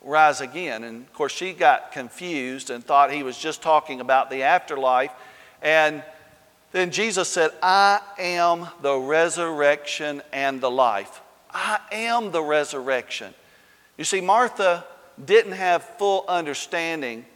rise 0.03 0.41
again. 0.41 0.85
And 0.85 1.03
of 1.03 1.13
course, 1.13 1.33
she 1.33 1.53
got 1.53 1.93
confused 1.93 2.71
and 2.71 2.85
thought 2.85 3.13
he 3.13 3.23
was 3.23 3.39
just 3.39 3.63
talking 3.63 4.01
about 4.01 4.31
the 4.31 4.45
afterlife. 4.45 5.13
And 5.63 6.03
then 6.73 6.91
Jesus 6.91 7.29
said, 7.29 7.51
I 7.63 8.01
am 8.19 8.69
the 8.81 8.97
resurrection 8.97 10.23
and 10.33 10.61
the 10.61 10.71
life. 10.71 11.21
I 11.53 11.81
am 11.91 12.31
the 12.31 12.43
resurrection. 12.43 13.35
You 13.97 14.05
see, 14.05 14.21
Martha 14.21 14.85
didn't 15.23 15.53
have 15.53 15.83
full 15.83 16.25
understanding 16.29 17.27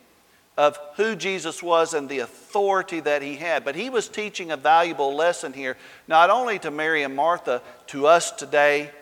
of 0.56 0.78
who 0.96 1.16
Jesus 1.16 1.62
was 1.62 1.94
and 1.94 2.08
the 2.08 2.20
authority 2.20 3.00
that 3.00 3.22
he 3.22 3.34
had. 3.34 3.64
But 3.64 3.74
he 3.74 3.90
was 3.90 4.08
teaching 4.08 4.52
a 4.52 4.56
valuable 4.56 5.14
lesson 5.14 5.52
here, 5.52 5.76
not 6.06 6.30
only 6.30 6.60
to 6.60 6.70
Mary 6.70 7.02
and 7.02 7.16
Martha, 7.16 7.60
to 7.88 8.06
us 8.06 8.30
today 8.30 8.92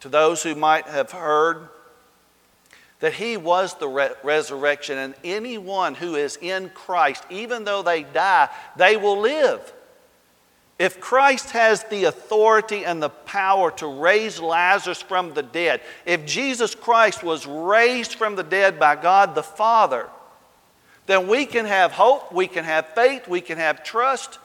to 0.00 0.08
those 0.08 0.42
who 0.42 0.54
might 0.54 0.86
have 0.86 1.10
heard 1.10 1.68
that 3.00 3.14
he 3.14 3.36
was 3.36 3.74
the 3.74 3.88
re- 3.88 4.10
resurrection, 4.22 4.96
and 4.96 5.14
anyone 5.22 5.94
who 5.94 6.14
is 6.14 6.38
in 6.40 6.70
Christ, 6.70 7.24
even 7.28 7.64
though 7.64 7.82
they 7.82 8.02
die, 8.02 8.48
they 8.76 8.96
will 8.96 9.20
live. 9.20 9.72
If 10.78 11.00
Christ 11.00 11.50
has 11.50 11.84
the 11.84 12.04
authority 12.04 12.84
and 12.84 13.02
the 13.02 13.08
power 13.08 13.70
to 13.72 13.86
raise 13.86 14.40
Lazarus 14.40 15.00
from 15.00 15.32
the 15.32 15.42
dead, 15.42 15.80
if 16.04 16.26
Jesus 16.26 16.74
Christ 16.74 17.22
was 17.22 17.46
raised 17.46 18.14
from 18.14 18.36
the 18.36 18.42
dead 18.42 18.78
by 18.78 18.96
God 18.96 19.34
the 19.34 19.42
Father, 19.42 20.08
then 21.06 21.28
we 21.28 21.46
can 21.46 21.64
have 21.66 21.92
hope, 21.92 22.32
we 22.32 22.46
can 22.46 22.64
have 22.64 22.88
faith, 22.88 23.26
we 23.28 23.40
can 23.40 23.58
have 23.58 23.84
trust 23.84 24.38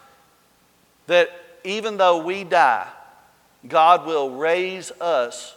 that 1.08 1.30
even 1.64 1.98
though 1.98 2.24
we 2.24 2.44
die, 2.44 2.88
God 3.68 4.06
will 4.06 4.32
raise 4.32 4.92
us 5.00 5.56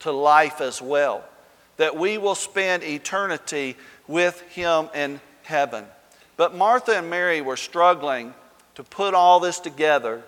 to 0.00 0.12
life 0.12 0.60
as 0.60 0.82
well, 0.82 1.24
that 1.76 1.96
we 1.96 2.18
will 2.18 2.34
spend 2.34 2.82
eternity 2.82 3.76
with 4.06 4.40
Him 4.42 4.88
in 4.94 5.20
heaven. 5.42 5.84
But 6.36 6.56
Martha 6.56 6.98
and 6.98 7.08
Mary 7.08 7.40
were 7.40 7.56
struggling 7.56 8.34
to 8.74 8.82
put 8.82 9.14
all 9.14 9.40
this 9.40 9.60
together 9.60 10.22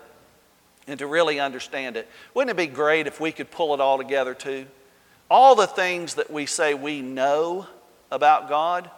and 0.87 0.97
to 0.99 1.07
really 1.07 1.39
understand 1.39 1.97
it. 1.97 2.07
Wouldn't 2.33 2.57
it 2.57 2.57
be 2.57 2.73
great 2.73 3.07
if 3.07 3.19
we 3.19 3.31
could 3.31 3.51
pull 3.51 3.73
it 3.73 3.81
all 3.81 3.97
together 3.97 4.33
too? 4.33 4.65
All 5.29 5.55
the 5.55 5.67
things 5.67 6.15
that 6.15 6.31
we 6.31 6.45
say 6.45 6.73
we 6.73 7.01
know 7.01 7.67
about 8.09 8.47
God, 8.47 8.89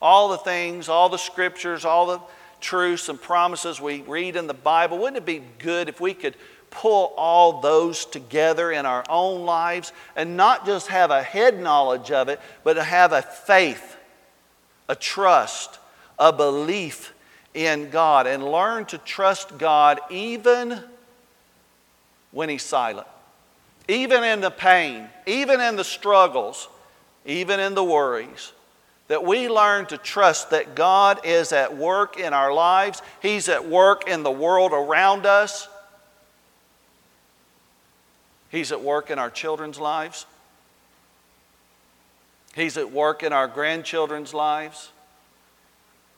all 0.00 0.28
the 0.28 0.38
things, 0.38 0.88
all 0.88 1.08
the 1.08 1.18
scriptures, 1.18 1.84
all 1.84 2.06
the 2.06 2.20
truths 2.60 3.08
and 3.08 3.20
promises 3.20 3.80
we 3.80 4.02
read 4.02 4.36
in 4.36 4.46
the 4.46 4.54
Bible, 4.54 4.98
wouldn't 4.98 5.16
it 5.16 5.26
be 5.26 5.42
good 5.58 5.88
if 5.88 6.00
we 6.00 6.14
could 6.14 6.36
pull 6.72 7.12
all 7.16 7.60
those 7.60 8.04
together 8.04 8.72
in 8.72 8.84
our 8.84 9.04
own 9.08 9.44
lives 9.44 9.92
and 10.16 10.36
not 10.36 10.66
just 10.66 10.88
have 10.88 11.10
a 11.10 11.22
head 11.22 11.60
knowledge 11.60 12.10
of 12.10 12.28
it, 12.28 12.40
but 12.64 12.74
to 12.74 12.82
have 12.82 13.12
a 13.12 13.22
faith, 13.22 13.96
a 14.88 14.96
trust, 14.96 15.78
a 16.18 16.32
belief 16.32 17.14
in 17.54 17.90
God 17.90 18.26
and 18.26 18.44
learn 18.44 18.84
to 18.86 18.98
trust 18.98 19.58
God 19.58 20.00
even 20.10 20.80
when 22.30 22.48
He's 22.48 22.62
silent, 22.62 23.06
even 23.88 24.24
in 24.24 24.40
the 24.40 24.50
pain, 24.50 25.08
even 25.26 25.60
in 25.60 25.76
the 25.76 25.84
struggles, 25.84 26.68
even 27.26 27.60
in 27.60 27.74
the 27.74 27.84
worries. 27.84 28.52
That 29.08 29.24
we 29.24 29.48
learn 29.48 29.86
to 29.86 29.98
trust 29.98 30.50
that 30.50 30.74
God 30.74 31.26
is 31.26 31.52
at 31.52 31.76
work 31.76 32.18
in 32.18 32.32
our 32.32 32.52
lives, 32.52 33.02
He's 33.20 33.48
at 33.48 33.68
work 33.68 34.08
in 34.08 34.22
the 34.22 34.30
world 34.30 34.72
around 34.72 35.26
us 35.26 35.68
He's 38.52 38.70
at 38.70 38.82
work 38.82 39.10
in 39.10 39.18
our 39.18 39.30
children's 39.30 39.80
lives. 39.80 40.26
He's 42.54 42.76
at 42.76 42.92
work 42.92 43.22
in 43.22 43.32
our 43.32 43.48
grandchildren's 43.48 44.34
lives. 44.34 44.90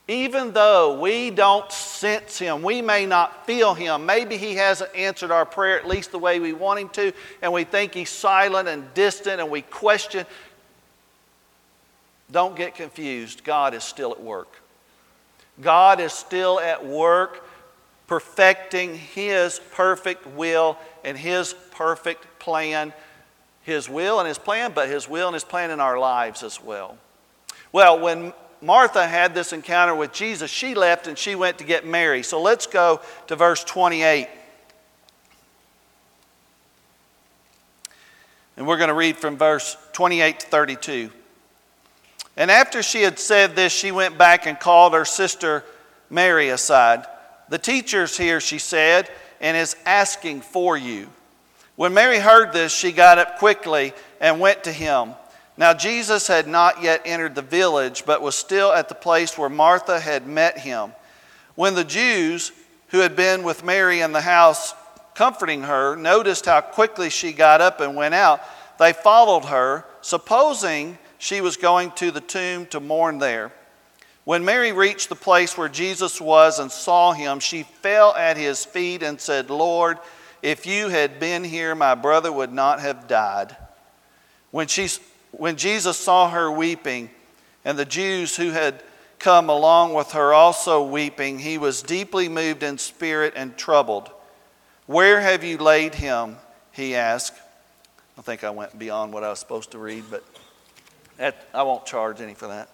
Even 0.09 0.53
though 0.53 1.01
we 1.01 1.31
don't 1.31 1.71
sense 1.71 2.39
Him, 2.39 2.63
we 2.63 2.83
may 2.83 3.07
not 3.07 3.47
feel 3.47 3.73
Him, 3.73 4.05
maybe 4.05 4.37
He 4.37 4.57
hasn't 4.57 4.95
answered 4.97 5.31
our 5.31 5.47
prayer 5.47 5.79
at 5.79 5.87
least 5.87 6.11
the 6.11 6.19
way 6.19 6.41
we 6.41 6.53
want 6.53 6.81
Him 6.81 6.89
to, 6.91 7.13
and 7.41 7.53
we 7.53 7.63
think 7.63 7.95
He's 7.95 8.11
silent 8.11 8.69
and 8.69 8.93
distant 8.95 9.41
and 9.41 9.49
we 9.49 9.63
question. 9.63 10.27
Don't 12.33 12.57
get 12.57 12.75
confused. 12.75 13.45
God 13.45 13.75
is 13.75 13.85
still 13.85 14.11
at 14.11 14.21
work. 14.21 14.61
God 15.61 16.01
is 16.01 16.13
still 16.13 16.59
at 16.59 16.85
work 16.85 17.49
perfecting 18.07 18.97
His 18.97 19.61
perfect 19.73 20.27
will 20.27 20.79
and 21.05 21.17
His 21.17 21.55
perfect 21.71 22.39
plan. 22.39 22.93
His 23.63 23.89
will 23.89 24.19
and 24.19 24.29
His 24.29 24.39
plan, 24.39 24.73
but 24.75 24.89
His 24.89 25.09
will 25.09 25.29
and 25.29 25.35
His 25.35 25.45
plan 25.45 25.71
in 25.71 25.81
our 25.81 25.99
lives 25.99 26.43
as 26.43 26.63
well. 26.63 26.99
Well, 27.73 27.99
when 27.99 28.33
Martha 28.61 29.07
had 29.07 29.35
this 29.35 29.53
encounter 29.53 29.95
with 29.95 30.13
Jesus, 30.13 30.51
she 30.51 30.75
left 30.75 31.07
and 31.07 31.19
she 31.19 31.35
went 31.35 31.59
to 31.59 31.65
get 31.65 31.87
Mary. 31.87 32.23
So 32.23 32.41
let's 32.41 32.67
go 32.67 33.01
to 33.27 33.37
verse 33.37 33.65
28. 33.65 34.29
And 38.57 38.67
we're 38.67 38.77
going 38.77 38.89
to 38.89 38.95
read 38.95 39.17
from 39.17 39.37
verse 39.37 39.77
28 39.93 40.41
to 40.41 40.47
32. 40.47 41.11
And 42.37 42.51
after 42.51 42.83
she 42.83 43.03
had 43.03 43.19
said 43.19 43.57
this, 43.57 43.73
she 43.73 43.93
went 43.93 44.17
back 44.19 44.47
and 44.47 44.59
called 44.59 44.95
her 44.95 45.05
sister 45.05 45.65
Mary 46.09 46.49
aside. 46.49 47.05
The 47.49 47.59
teacher's 47.59 48.17
here, 48.17 48.41
she 48.41 48.59
said, 48.59 49.11
and 49.41 49.57
is 49.57 49.77
asking 49.85 50.41
for 50.41 50.77
you. 50.77 51.09
When 51.77 51.95
Mary 51.95 52.19
heard 52.19 52.53
this, 52.53 52.73
she 52.73 52.93
got 52.93 53.19
up 53.19 53.39
quickly 53.39 53.93
and 54.21 54.41
went 54.41 54.65
to 54.65 54.73
him. 54.73 55.15
Now, 55.57 55.75
Jesus 55.75 56.27
had 56.27 56.49
not 56.49 56.83
yet 56.83 57.03
entered 57.05 57.35
the 57.35 57.43
village, 57.43 58.05
but 58.07 58.23
was 58.23 58.35
still 58.35 58.73
at 58.73 58.89
the 58.89 58.95
place 58.95 59.39
where 59.39 59.49
Martha 59.49 60.01
had 60.01 60.27
met 60.27 60.59
him. 60.59 60.93
When 61.55 61.75
the 61.75 61.85
Jews 61.85 62.53
who 62.89 62.99
had 62.99 63.15
been 63.17 63.43
with 63.43 63.65
Mary 63.65 64.01
in 64.01 64.13
the 64.13 64.21
house 64.21 64.75
comforting 65.15 65.63
her 65.63 65.95
noticed 65.95 66.47
how 66.47 66.61
quickly 66.61 67.11
she 67.11 67.33
got 67.33 67.61
up 67.61 67.81
and 67.81 67.95
went 67.95 68.15
out, 68.15 68.41
they 68.79 68.93
followed 68.93 69.45
her, 69.45 69.85
supposing 70.01 70.99
she 71.19 71.41
was 71.41 71.57
going 71.57 71.93
to 71.93 72.11
the 72.11 72.21
tomb 72.21 72.67
to 72.67 72.81
mourn 72.81 73.19
there. 73.19 73.53
When 74.25 74.45
Mary 74.45 74.73
reached 74.73 75.11
the 75.11 75.17
place 75.17 75.57
where 75.57 75.69
Jesus 75.69 76.21
was 76.21 76.59
and 76.59 76.73
saw 76.73 77.13
him, 77.13 77.41
she 77.41 77.63
fell 77.63 78.15
at 78.15 78.37
his 78.37 78.65
feet 78.65 79.03
and 79.03 79.21
said, 79.21 79.51
Lord, 79.51 79.99
if 80.43 80.67
you 80.67 80.89
had 80.89 81.21
been 81.21 81.45
here, 81.45 81.75
my 81.75 81.95
brother 81.95 82.33
would 82.33 82.53
not 82.53 82.81
have 82.81 83.07
died. 83.07 83.55
When, 84.51 84.67
she, 84.67 84.89
when 85.33 85.57
Jesus 85.57 85.99
saw 85.99 86.31
her 86.31 86.51
weeping, 86.51 87.11
and 87.65 87.79
the 87.79 87.85
Jews 87.85 88.37
who 88.37 88.51
had 88.51 88.83
come 89.19 89.49
along 89.49 89.95
with 89.95 90.13
her 90.13 90.35
also 90.35 90.83
weeping, 90.83 91.39
he 91.39 91.57
was 91.59 91.83
deeply 91.83 92.29
moved 92.29 92.63
in 92.63 92.79
spirit 92.79 93.33
and 93.37 93.57
troubled. 93.57 94.11
Where 94.87 95.21
have 95.21 95.43
you 95.45 95.57
laid 95.57 95.95
him? 95.95 96.37
He 96.73 96.95
asked. 96.95 97.35
I 98.19 98.23
think 98.23 98.45
I 98.45 98.51
went 98.51 98.79
beyond 98.79 99.13
what 99.13 99.25
I 99.25 99.31
was 99.31 99.39
supposed 99.39 99.71
to 99.71 99.79
read, 99.79 100.05
but 100.11 100.23
that, 101.17 101.49
I 101.55 101.63
won't 101.63 101.87
charge 101.87 102.21
any 102.21 102.35
for 102.35 102.49
that. 102.49 102.69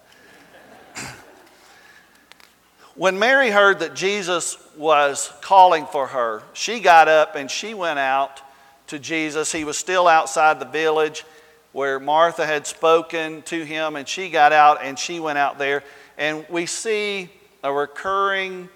When 2.95 3.19
Mary 3.19 3.49
heard 3.49 3.79
that 3.79 3.95
Jesus 3.95 4.57
was 4.75 5.31
calling 5.41 5.85
for 5.85 6.07
her, 6.07 6.43
she 6.53 6.79
got 6.79 7.07
up 7.07 7.35
and 7.35 7.49
she 7.49 7.73
went 7.73 7.99
out 7.99 8.41
to 8.87 8.99
Jesus. 8.99 9.51
He 9.51 9.63
was 9.63 9.77
still 9.77 10.07
outside 10.07 10.59
the 10.59 10.65
village 10.65 11.23
where 11.71 11.99
Martha 11.99 12.45
had 12.45 12.67
spoken 12.67 13.41
to 13.43 13.63
him, 13.63 13.95
and 13.95 14.05
she 14.05 14.29
got 14.29 14.51
out 14.51 14.83
and 14.83 14.99
she 14.99 15.21
went 15.21 15.37
out 15.37 15.57
there. 15.57 15.83
And 16.17 16.45
we 16.49 16.65
see 16.65 17.29
a 17.63 17.71
recurring 17.71 18.67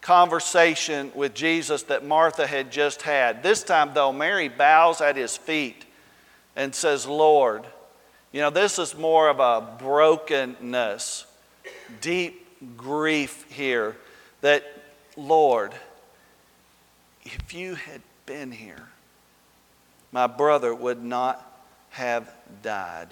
conversation 0.00 1.12
with 1.14 1.34
Jesus 1.34 1.84
that 1.84 2.04
Martha 2.04 2.46
had 2.46 2.72
just 2.72 3.02
had. 3.02 3.44
This 3.44 3.62
time, 3.62 3.92
though, 3.94 4.12
Mary 4.12 4.48
bows 4.48 5.00
at 5.00 5.14
his 5.16 5.36
feet 5.36 5.84
and 6.56 6.74
says, 6.74 7.06
Lord. 7.06 7.64
You 8.32 8.40
know, 8.40 8.48
this 8.48 8.78
is 8.78 8.96
more 8.96 9.28
of 9.28 9.40
a 9.40 9.76
brokenness, 9.78 11.26
deep 12.00 12.41
grief 12.76 13.46
here 13.50 13.96
that, 14.40 14.64
Lord, 15.16 15.72
if 17.24 17.54
you 17.54 17.74
had 17.74 18.00
been 18.26 18.52
here, 18.52 18.88
my 20.10 20.26
brother 20.26 20.74
would 20.74 21.02
not 21.02 21.48
have 21.90 22.32
died. 22.62 23.08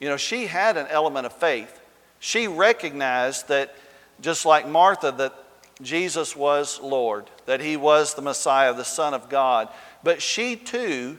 You 0.00 0.08
know, 0.08 0.16
she 0.16 0.46
had 0.46 0.76
an 0.76 0.86
element 0.88 1.26
of 1.26 1.32
faith. 1.32 1.80
She 2.18 2.48
recognized 2.48 3.48
that, 3.48 3.74
just 4.20 4.44
like 4.44 4.66
Martha, 4.66 5.12
that 5.12 5.34
Jesus 5.80 6.36
was 6.36 6.80
Lord, 6.80 7.26
that 7.46 7.60
he 7.60 7.76
was 7.76 8.14
the 8.14 8.22
Messiah, 8.22 8.74
the 8.74 8.84
Son 8.84 9.14
of 9.14 9.28
God. 9.28 9.68
But 10.02 10.22
she 10.22 10.56
too 10.56 11.18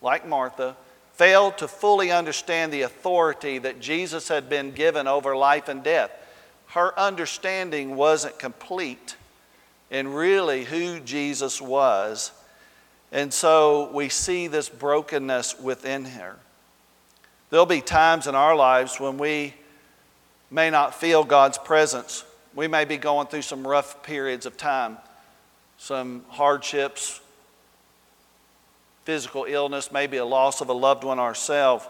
like 0.00 0.26
Martha, 0.26 0.76
failed 1.14 1.58
to 1.58 1.68
fully 1.68 2.10
understand 2.10 2.72
the 2.72 2.82
authority 2.82 3.58
that 3.58 3.80
Jesus 3.80 4.28
had 4.28 4.48
been 4.48 4.70
given 4.72 5.06
over 5.06 5.36
life 5.36 5.68
and 5.68 5.82
death. 5.82 6.10
Her 6.76 6.92
understanding 7.00 7.96
wasn't 7.96 8.38
complete 8.38 9.16
in 9.90 10.08
really 10.08 10.62
who 10.62 11.00
Jesus 11.00 11.58
was. 11.58 12.32
And 13.10 13.32
so 13.32 13.90
we 13.94 14.10
see 14.10 14.46
this 14.46 14.68
brokenness 14.68 15.58
within 15.58 16.04
her. 16.04 16.36
There'll 17.48 17.64
be 17.64 17.80
times 17.80 18.26
in 18.26 18.34
our 18.34 18.54
lives 18.54 19.00
when 19.00 19.16
we 19.16 19.54
may 20.50 20.68
not 20.68 20.94
feel 20.94 21.24
God's 21.24 21.56
presence. 21.56 22.24
We 22.54 22.68
may 22.68 22.84
be 22.84 22.98
going 22.98 23.28
through 23.28 23.40
some 23.40 23.66
rough 23.66 24.02
periods 24.02 24.44
of 24.44 24.58
time, 24.58 24.98
some 25.78 26.26
hardships, 26.28 27.22
physical 29.04 29.46
illness, 29.48 29.90
maybe 29.90 30.18
a 30.18 30.26
loss 30.26 30.60
of 30.60 30.68
a 30.68 30.74
loved 30.74 31.04
one 31.04 31.18
ourselves. 31.18 31.86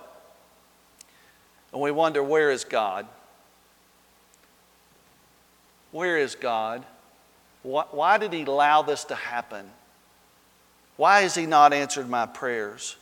And 1.72 1.83
we 1.83 1.90
wonder, 1.90 2.22
where 2.22 2.53
is 2.53 2.62
God? 2.62 3.09
Where 5.96 6.18
is 6.18 6.35
God? 6.35 6.85
Why 7.62 8.18
did 8.18 8.32
He 8.32 8.42
allow 8.42 8.82
this 8.82 9.04
to 9.04 9.14
happen? 9.14 9.64
Why 10.96 11.22
has 11.22 11.35
He 11.35 11.46
not 11.46 11.72
answered 11.72 12.09
my 12.09 12.26
prayers? 12.26 12.96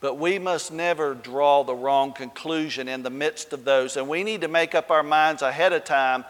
But 0.00 0.18
we 0.18 0.38
must 0.38 0.70
never 0.70 1.14
draw 1.14 1.64
the 1.64 1.74
wrong 1.74 2.12
conclusion 2.12 2.88
in 2.88 3.02
the 3.02 3.10
midst 3.10 3.54
of 3.54 3.64
those. 3.64 3.96
And 3.96 4.06
we 4.06 4.22
need 4.22 4.42
to 4.42 4.48
make 4.48 4.74
up 4.74 4.90
our 4.90 5.02
minds 5.02 5.40
ahead 5.40 5.72
of 5.72 5.84
time, 5.84 6.26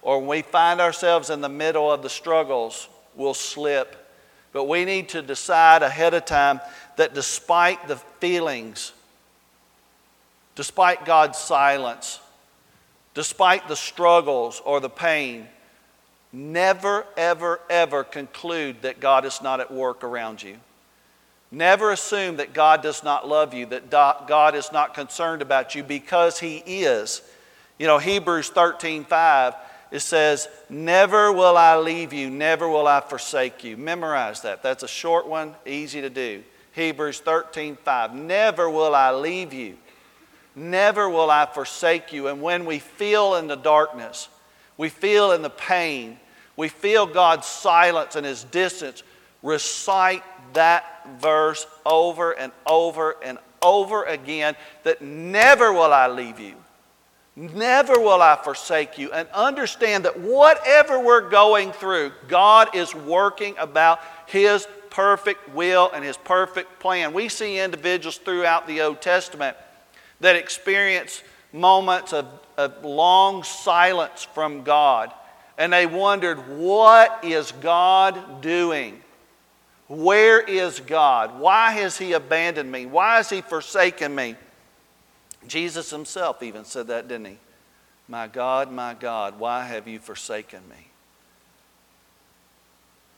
or 0.00 0.18
when 0.18 0.28
we 0.28 0.40
find 0.40 0.80
ourselves 0.80 1.28
in 1.28 1.42
the 1.42 1.50
middle 1.50 1.92
of 1.92 2.02
the 2.02 2.08
struggles, 2.08 2.88
we'll 3.14 3.34
slip 3.34 4.02
but 4.52 4.64
we 4.64 4.84
need 4.84 5.08
to 5.10 5.22
decide 5.22 5.82
ahead 5.82 6.12
of 6.14 6.26
time 6.26 6.60
that 6.96 7.14
despite 7.14 7.88
the 7.88 7.96
feelings, 7.96 8.92
despite 10.54 11.06
God's 11.06 11.38
silence, 11.38 12.20
despite 13.14 13.68
the 13.68 13.76
struggles 13.76 14.60
or 14.64 14.80
the 14.80 14.90
pain, 14.90 15.46
never, 16.32 17.06
ever, 17.16 17.60
ever 17.68 18.04
conclude 18.04 18.82
that 18.82 19.00
God 19.00 19.24
is 19.24 19.42
not 19.42 19.60
at 19.60 19.70
work 19.70 20.04
around 20.04 20.42
you. 20.42 20.56
Never 21.50 21.90
assume 21.90 22.36
that 22.36 22.54
God 22.54 22.82
does 22.82 23.04
not 23.04 23.28
love 23.28 23.52
you, 23.52 23.66
that 23.66 23.90
God 23.90 24.54
is 24.54 24.72
not 24.72 24.94
concerned 24.94 25.42
about 25.42 25.74
you 25.74 25.82
because 25.82 26.40
He 26.40 26.58
is. 26.58 27.20
You 27.78 27.86
know, 27.86 27.98
Hebrews 27.98 28.48
13 28.48 29.04
5 29.04 29.54
it 29.92 30.00
says, 30.00 30.48
Never 30.70 31.30
will 31.30 31.56
I 31.56 31.76
leave 31.76 32.14
you, 32.14 32.30
never 32.30 32.66
will 32.66 32.88
I 32.88 33.00
forsake 33.00 33.62
you. 33.62 33.76
Memorize 33.76 34.40
that. 34.40 34.62
That's 34.62 34.82
a 34.82 34.88
short 34.88 35.28
one, 35.28 35.54
easy 35.66 36.00
to 36.00 36.10
do. 36.10 36.42
Hebrews 36.72 37.20
13 37.20 37.76
5. 37.76 38.14
Never 38.14 38.70
will 38.70 38.94
I 38.94 39.12
leave 39.12 39.52
you, 39.52 39.76
never 40.54 41.08
will 41.08 41.30
I 41.30 41.46
forsake 41.46 42.12
you. 42.12 42.28
And 42.28 42.42
when 42.42 42.64
we 42.64 42.78
feel 42.78 43.36
in 43.36 43.46
the 43.46 43.56
darkness, 43.56 44.28
we 44.76 44.88
feel 44.88 45.32
in 45.32 45.42
the 45.42 45.50
pain, 45.50 46.18
we 46.56 46.68
feel 46.68 47.06
God's 47.06 47.46
silence 47.46 48.16
and 48.16 48.26
His 48.26 48.44
distance, 48.44 49.02
recite 49.42 50.22
that 50.54 50.84
verse 51.20 51.66
over 51.84 52.32
and 52.32 52.52
over 52.66 53.16
and 53.22 53.38
over 53.62 54.04
again 54.04 54.56
that 54.82 55.02
never 55.02 55.72
will 55.72 55.92
I 55.92 56.08
leave 56.08 56.40
you. 56.40 56.54
Never 57.34 57.98
will 57.98 58.20
I 58.20 58.36
forsake 58.36 58.98
you. 58.98 59.10
And 59.12 59.26
understand 59.32 60.04
that 60.04 60.20
whatever 60.20 61.00
we're 61.00 61.30
going 61.30 61.72
through, 61.72 62.12
God 62.28 62.74
is 62.74 62.94
working 62.94 63.54
about 63.58 64.00
His 64.26 64.66
perfect 64.90 65.48
will 65.54 65.90
and 65.94 66.04
His 66.04 66.18
perfect 66.18 66.78
plan. 66.78 67.14
We 67.14 67.30
see 67.30 67.58
individuals 67.58 68.18
throughout 68.18 68.66
the 68.66 68.82
Old 68.82 69.00
Testament 69.00 69.56
that 70.22 70.34
experience 70.36 71.22
moments 71.52 72.12
of, 72.12 72.26
of 72.56 72.84
long 72.84 73.44
silence 73.44 74.24
from 74.24 74.64
God. 74.64 75.12
And 75.58 75.72
they 75.72 75.86
wondered, 75.86 76.38
what 76.48 77.22
is 77.22 77.52
God 77.52 78.40
doing? 78.40 79.00
Where 79.86 80.40
is 80.40 80.80
God? 80.80 81.38
Why 81.38 81.72
has 81.72 81.98
He 81.98 82.14
abandoned 82.14 82.72
me? 82.72 82.86
Why 82.86 83.18
has 83.18 83.28
He 83.28 83.42
forsaken 83.42 84.14
me? 84.14 84.36
Jesus 85.46 85.90
himself 85.90 86.42
even 86.42 86.64
said 86.64 86.88
that, 86.88 87.08
didn't 87.08 87.26
he? 87.26 87.38
My 88.08 88.26
God, 88.26 88.70
my 88.70 88.94
God, 88.94 89.38
why 89.38 89.64
have 89.64 89.88
you 89.88 89.98
forsaken 89.98 90.60
me? 90.68 90.88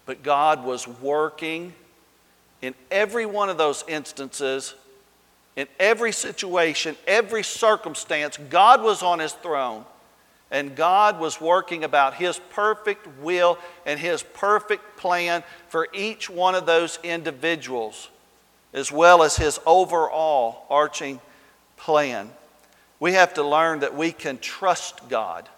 But 0.06 0.22
God 0.22 0.64
was 0.64 0.86
working 0.86 1.74
in 2.62 2.74
every 2.90 3.26
one 3.26 3.48
of 3.48 3.58
those 3.58 3.84
instances, 3.88 4.74
in 5.56 5.68
every 5.78 6.12
situation, 6.12 6.96
every 7.06 7.42
circumstance. 7.42 8.38
God 8.50 8.82
was 8.82 9.02
on 9.02 9.18
his 9.18 9.32
throne, 9.32 9.84
and 10.50 10.74
God 10.74 11.20
was 11.20 11.40
working 11.40 11.84
about 11.84 12.14
his 12.14 12.38
perfect 12.50 13.06
will 13.20 13.58
and 13.86 13.98
his 13.98 14.22
perfect 14.22 14.96
plan 14.96 15.42
for 15.68 15.88
each 15.92 16.28
one 16.28 16.54
of 16.54 16.66
those 16.66 16.98
individuals, 17.02 18.08
as 18.72 18.90
well 18.90 19.22
as 19.22 19.36
his 19.36 19.60
overall 19.66 20.66
arching 20.70 21.20
plan. 21.76 22.30
We 23.00 23.12
have 23.12 23.34
to 23.34 23.42
learn 23.42 23.80
that 23.80 23.94
we 23.94 24.12
can 24.12 24.38
trust 24.38 25.08
God. 25.08 25.48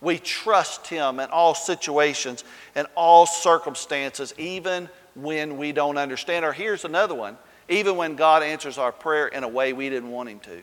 We 0.00 0.18
trust 0.18 0.86
Him 0.88 1.20
in 1.20 1.30
all 1.30 1.54
situations 1.54 2.44
and 2.74 2.86
all 2.94 3.26
circumstances, 3.26 4.34
even 4.36 4.88
when 5.14 5.56
we 5.56 5.72
don't 5.72 5.96
understand. 5.96 6.44
Or 6.44 6.52
here's 6.52 6.84
another 6.84 7.14
one 7.14 7.38
even 7.68 7.96
when 7.96 8.16
God 8.16 8.42
answers 8.42 8.78
our 8.78 8.92
prayer 8.92 9.28
in 9.28 9.44
a 9.44 9.48
way 9.48 9.72
we 9.72 9.90
didn't 9.90 10.10
want 10.10 10.28
Him 10.28 10.40
to. 10.40 10.62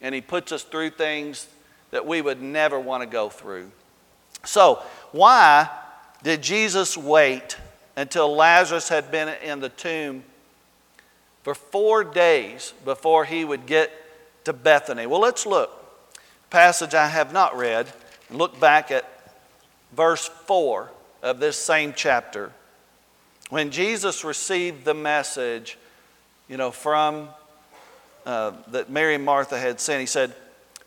and 0.00 0.14
He 0.14 0.20
puts 0.20 0.52
us 0.52 0.62
through 0.62 0.90
things 0.90 1.46
that 1.90 2.06
we 2.06 2.20
would 2.20 2.42
never 2.42 2.78
want 2.78 3.02
to 3.02 3.06
go 3.06 3.28
through. 3.28 3.70
So, 4.44 4.82
why 5.12 5.70
did 6.22 6.42
Jesus 6.42 6.96
wait 6.96 7.56
until 7.96 8.34
Lazarus 8.34 8.88
had 8.88 9.10
been 9.10 9.28
in 9.28 9.60
the 9.60 9.68
tomb 9.68 10.24
for 11.42 11.54
four 11.54 12.02
days 12.02 12.72
before 12.84 13.24
he 13.24 13.44
would 13.44 13.66
get 13.66 13.92
to 14.44 14.52
Bethany? 14.52 15.06
Well, 15.06 15.20
let's 15.20 15.46
look. 15.46 15.70
Passage 16.50 16.94
I 16.94 17.08
have 17.08 17.32
not 17.32 17.56
read, 17.56 17.86
and 18.28 18.38
look 18.38 18.58
back 18.58 18.90
at 18.90 19.08
verse 19.94 20.26
4 20.26 20.90
of 21.22 21.40
this 21.40 21.56
same 21.56 21.92
chapter. 21.94 22.52
When 23.50 23.70
Jesus 23.70 24.24
received 24.24 24.84
the 24.84 24.94
message, 24.94 25.78
you 26.48 26.56
know, 26.56 26.70
from 26.70 27.28
uh, 28.24 28.52
that 28.68 28.90
Mary 28.90 29.14
and 29.14 29.24
Martha 29.24 29.58
had 29.58 29.80
sent, 29.80 30.00
he 30.00 30.06
said, 30.06 30.34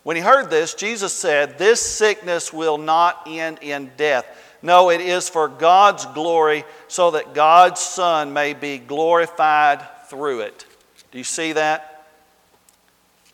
when 0.02 0.16
he 0.16 0.22
heard 0.22 0.48
this, 0.48 0.74
Jesus 0.74 1.12
said, 1.12 1.58
This 1.58 1.82
sickness 1.82 2.52
will 2.52 2.78
not 2.78 3.24
end 3.26 3.58
in 3.60 3.90
death. 3.96 4.26
No, 4.62 4.90
it 4.90 5.00
is 5.00 5.28
for 5.28 5.48
God's 5.48 6.06
glory, 6.06 6.64
so 6.88 7.10
that 7.12 7.34
God's 7.34 7.80
Son 7.80 8.32
may 8.32 8.54
be 8.54 8.78
glorified 8.78 9.86
through 10.08 10.40
it. 10.40 10.64
Do 11.10 11.18
you 11.18 11.24
see 11.24 11.52
that? 11.52 12.06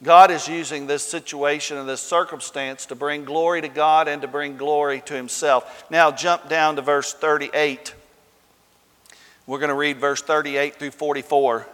God 0.02 0.30
is 0.30 0.48
using 0.48 0.86
this 0.86 1.02
situation 1.02 1.78
and 1.78 1.88
this 1.88 2.00
circumstance 2.00 2.86
to 2.86 2.94
bring 2.94 3.24
glory 3.24 3.62
to 3.62 3.68
God 3.68 4.06
and 4.08 4.20
to 4.22 4.28
bring 4.28 4.56
glory 4.56 5.00
to 5.06 5.14
Himself. 5.14 5.84
Now, 5.90 6.10
jump 6.10 6.48
down 6.48 6.76
to 6.76 6.82
verse 6.82 7.14
38. 7.14 7.94
We're 9.46 9.58
going 9.58 9.68
to 9.68 9.74
read 9.74 9.98
verse 9.98 10.22
38 10.22 10.76
through 10.76 10.92
44. 10.92 11.66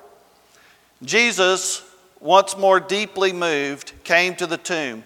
Jesus 1.04 1.82
once 2.18 2.56
more 2.56 2.80
deeply 2.80 3.32
moved, 3.32 3.92
came 4.04 4.34
to 4.36 4.46
the 4.46 4.56
tomb. 4.56 5.04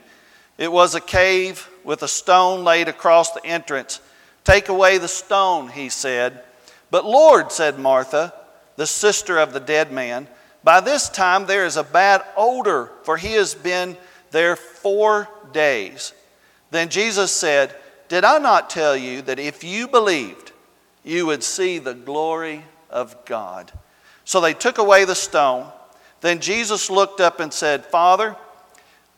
It 0.57 0.73
was 0.73 0.95
a 0.95 1.01
cave 1.01 1.69
with 1.85 2.03
a 2.03 2.09
stone 2.09 2.65
laid 2.65 2.89
across 2.89 3.33
the 3.33 3.45
entrance. 3.45 4.01
Take 4.45 4.69
away 4.69 4.99
the 4.99 5.09
stone, 5.09 5.69
he 5.69 5.89
said. 5.91 6.43
But 6.91 7.05
Lord, 7.05 7.53
said 7.53 7.79
Martha, 7.79 8.33
the 8.77 8.87
sister 8.87 9.39
of 9.39 9.53
the 9.53 9.61
dead 9.61 9.93
man, 9.93 10.27
by 10.63 10.81
this 10.81 11.09
time 11.09 11.47
there 11.47 11.67
is 11.67 11.77
a 11.77 11.85
bad 11.85 12.25
odor, 12.37 12.91
for 13.03 13.17
he 13.17 13.35
has 13.35 13.55
been 13.55 13.97
there 14.31 14.57
four 14.57 15.29
days. 15.53 16.15
Then 16.71 16.89
Jesus 16.89 17.31
said, 17.31 17.75
Did 18.09 18.25
I 18.25 18.39
not 18.39 18.71
tell 18.71 18.97
you 18.97 19.23
that 19.23 19.39
if 19.39 19.63
you 19.63 19.87
believed, 19.87 20.53
you 21.05 21.27
would 21.27 21.45
see 21.45 21.79
the 21.79 21.95
glory 21.95 22.65
of 22.91 23.25
God? 23.25 23.71
So 24.25 24.41
they 24.41 24.55
took 24.55 24.79
away 24.79 25.05
the 25.05 25.15
stone. 25.15 25.71
Then 26.21 26.41
Jesus 26.41 26.91
looked 26.91 27.21
up 27.21 27.41
and 27.41 27.53
said, 27.53 27.85
Father, 27.85 28.37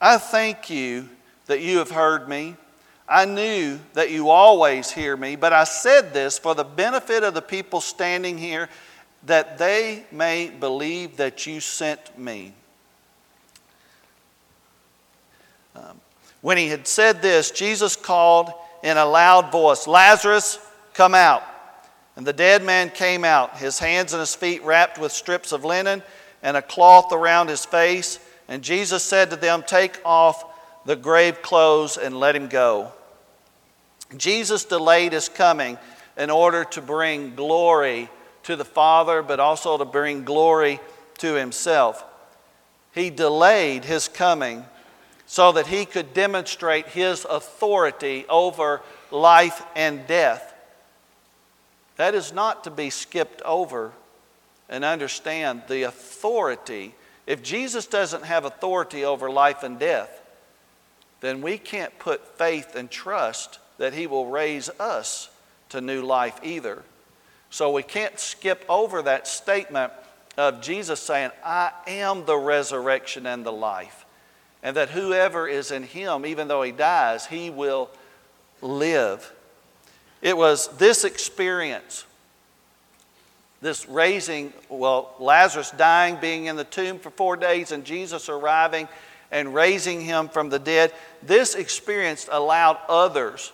I 0.01 0.19
thank 0.19 0.69
you 0.69 1.09
that 1.47 1.61
you 1.61 1.79
have 1.79 1.91
heard 1.91 2.29
me. 2.29 2.57
I 3.09 3.25
knew 3.25 3.79
that 3.95 4.11
you 4.11 4.31
always 4.31 4.91
hear 4.91 5.17
me, 5.17 5.37
but 5.37 5.53
I 5.53 5.63
said 5.63 6.13
this 6.13 6.39
for 6.39 6.55
the 6.55 6.65
benefit 6.65 7.23
of 7.23 7.35
the 7.35 7.43
people 7.43 7.81
standing 7.81 8.37
here, 8.37 8.69
that 9.27 9.59
they 9.59 10.05
may 10.11 10.51
believe 10.51 11.17
that 11.19 11.47
you 11.47 11.61
sent 11.61 12.19
me. 12.19 12.53
Um, 15.77 16.01
when 16.41 16.57
he 16.59 16.69
had 16.69 16.87
said 16.89 17.23
this, 17.23 17.51
Jesus 17.51 17.95
called 17.95 18.53
in 18.83 18.97
a 18.97 19.07
loud 19.07 19.53
voice, 19.53 19.87
Lazarus, 19.87 20.59
come 20.95 21.15
out. 21.15 21.43
And 22.17 22.27
the 22.27 22.33
dead 22.33 22.65
man 22.65 22.91
came 22.91 23.25
out, 23.25 23.59
his 23.59 23.79
hands 23.79 24.15
and 24.15 24.21
his 24.21 24.35
feet 24.35 24.65
wrapped 24.65 24.99
with 24.99 25.13
strips 25.13 25.53
of 25.53 25.65
linen 25.65 26.03
and 26.43 26.57
a 26.57 26.63
cloth 26.63 27.13
around 27.13 27.49
his 27.49 27.65
face. 27.65 28.19
And 28.49 28.63
Jesus 28.63 29.03
said 29.03 29.31
to 29.31 29.37
them, 29.37 29.63
Take 29.67 30.01
off 30.05 30.45
the 30.87 30.97
grave 30.97 31.43
clothes 31.43 31.99
and 31.99 32.19
let 32.19 32.35
him 32.35 32.49
go. 32.49 32.93
Jesus 34.17 34.65
delayed 34.65 35.13
his 35.13 35.29
coming 35.29 35.79
in 36.17 36.31
order 36.31 36.65
to 36.65 36.81
bring 36.81 37.35
glory 37.35 38.09
to 38.45 38.57
the 38.57 38.65
Father, 38.65 39.23
but 39.23 39.41
also 39.41 39.77
to 39.77 39.85
bring 39.85 40.25
glory 40.25 40.81
to 41.19 41.35
himself. 41.35 42.05
He 42.95 43.11
delayed 43.11 43.85
his 43.85 44.09
coming 44.09 44.65
so 45.27 45.53
that 45.53 45.67
he 45.67 45.85
could 45.85 46.15
demonstrate 46.15 46.87
his 46.87 47.27
authority 47.29 48.25
over 48.29 48.81
life 49.11 49.63
and 49.75 50.07
death. 50.07 50.55
That 51.97 52.15
is 52.15 52.33
not 52.33 52.65
to 52.65 52.71
be 52.71 52.91
skipped 52.91 53.43
over 53.43 53.93
and 54.69 54.85
understand 54.85 55.63
the 55.69 55.85
authority. 55.85 56.95
If 57.27 57.43
Jesus 57.43 57.87
doesn't 57.87 58.25
have 58.25 58.45
authority 58.45 59.05
over 59.05 59.31
life 59.31 59.63
and 59.63 59.79
death, 59.79 60.23
then 61.21 61.43
we 61.43 61.59
can't 61.59 61.99
put 61.99 62.39
faith 62.39 62.77
and 62.77 62.91
trust 62.91 63.59
that 63.79 63.95
He 63.95 64.07
will 64.07 64.27
raise 64.27 64.69
us 64.79 65.31
to 65.71 65.81
new 65.81 66.03
life 66.03 66.39
either. 66.43 66.83
So 67.51 67.73
we 67.73 67.83
can't 67.83 68.19
skip 68.21 68.65
over 68.69 69.03
that 69.03 69.27
statement 69.27 69.93
of 70.37 70.61
Jesus 70.61 71.01
saying, 71.01 71.31
I 71.45 71.73
am 71.87 72.27
the 72.27 72.37
resurrection 72.37 73.27
and 73.27 73.45
the 73.45 73.53
life. 73.53 74.05
And 74.63 74.77
that 74.77 74.91
whoever 74.91 75.49
is 75.49 75.71
in 75.71 75.85
Him, 75.85 76.27
even 76.27 76.49
though 76.49 76.63
He 76.63 76.73
dies, 76.73 77.27
He 77.27 77.51
will 77.51 77.89
live. 78.61 79.33
It 80.23 80.37
was 80.37 80.69
this 80.79 81.05
experience 81.05 82.05
this 83.61 83.89
raising, 83.89 84.53
well, 84.69 85.15
Lazarus 85.19 85.71
dying, 85.71 86.17
being 86.17 86.47
in 86.47 86.57
the 86.57 86.65
tomb 86.65 86.99
for 86.99 87.11
four 87.11 87.37
days, 87.37 87.73
and 87.73 87.85
Jesus 87.85 88.29
arriving 88.29 88.89
and 89.33 89.55
raising 89.55 90.01
him 90.01 90.29
from 90.29 90.51
the 90.51 90.59
dead, 90.59 90.93
this 91.23 91.55
experience 91.55 92.29
allowed 92.31 92.79
others 92.89 93.53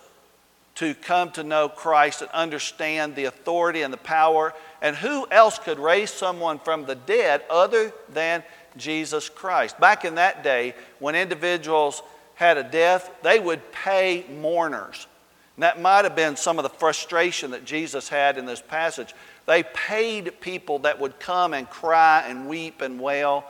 to 0.75 0.93
come 0.93 1.31
to 1.31 1.43
know 1.43 1.69
Christ 1.69 2.21
and 2.21 2.29
understand 2.31 3.15
the 3.15 3.25
authority 3.25 3.81
and 3.81 3.93
the 3.93 3.97
power. 3.97 4.53
And 4.81 4.95
who 4.95 5.27
else 5.31 5.57
could 5.57 5.79
raise 5.79 6.11
someone 6.11 6.59
from 6.59 6.85
the 6.85 6.95
dead 6.95 7.43
other 7.49 7.93
than 8.09 8.43
Jesus 8.75 9.29
Christ? 9.29 9.79
Back 9.79 10.03
in 10.03 10.15
that 10.15 10.43
day, 10.43 10.75
when 10.99 11.15
individuals 11.15 12.03
had 12.35 12.57
a 12.57 12.63
death, 12.63 13.09
they 13.23 13.39
would 13.39 13.71
pay 13.71 14.25
mourners. 14.41 15.07
And 15.55 15.63
that 15.63 15.79
might 15.79 16.03
have 16.03 16.15
been 16.15 16.35
some 16.35 16.57
of 16.57 16.63
the 16.63 16.69
frustration 16.69 17.51
that 17.51 17.63
Jesus 17.63 18.09
had 18.09 18.37
in 18.37 18.45
this 18.45 18.61
passage. 18.61 19.13
They 19.45 19.63
paid 19.63 20.41
people 20.41 20.79
that 20.79 20.99
would 20.99 21.19
come 21.19 21.53
and 21.53 21.69
cry 21.69 22.25
and 22.27 22.47
weep 22.47 22.81
and 22.81 22.99
wail 22.99 23.45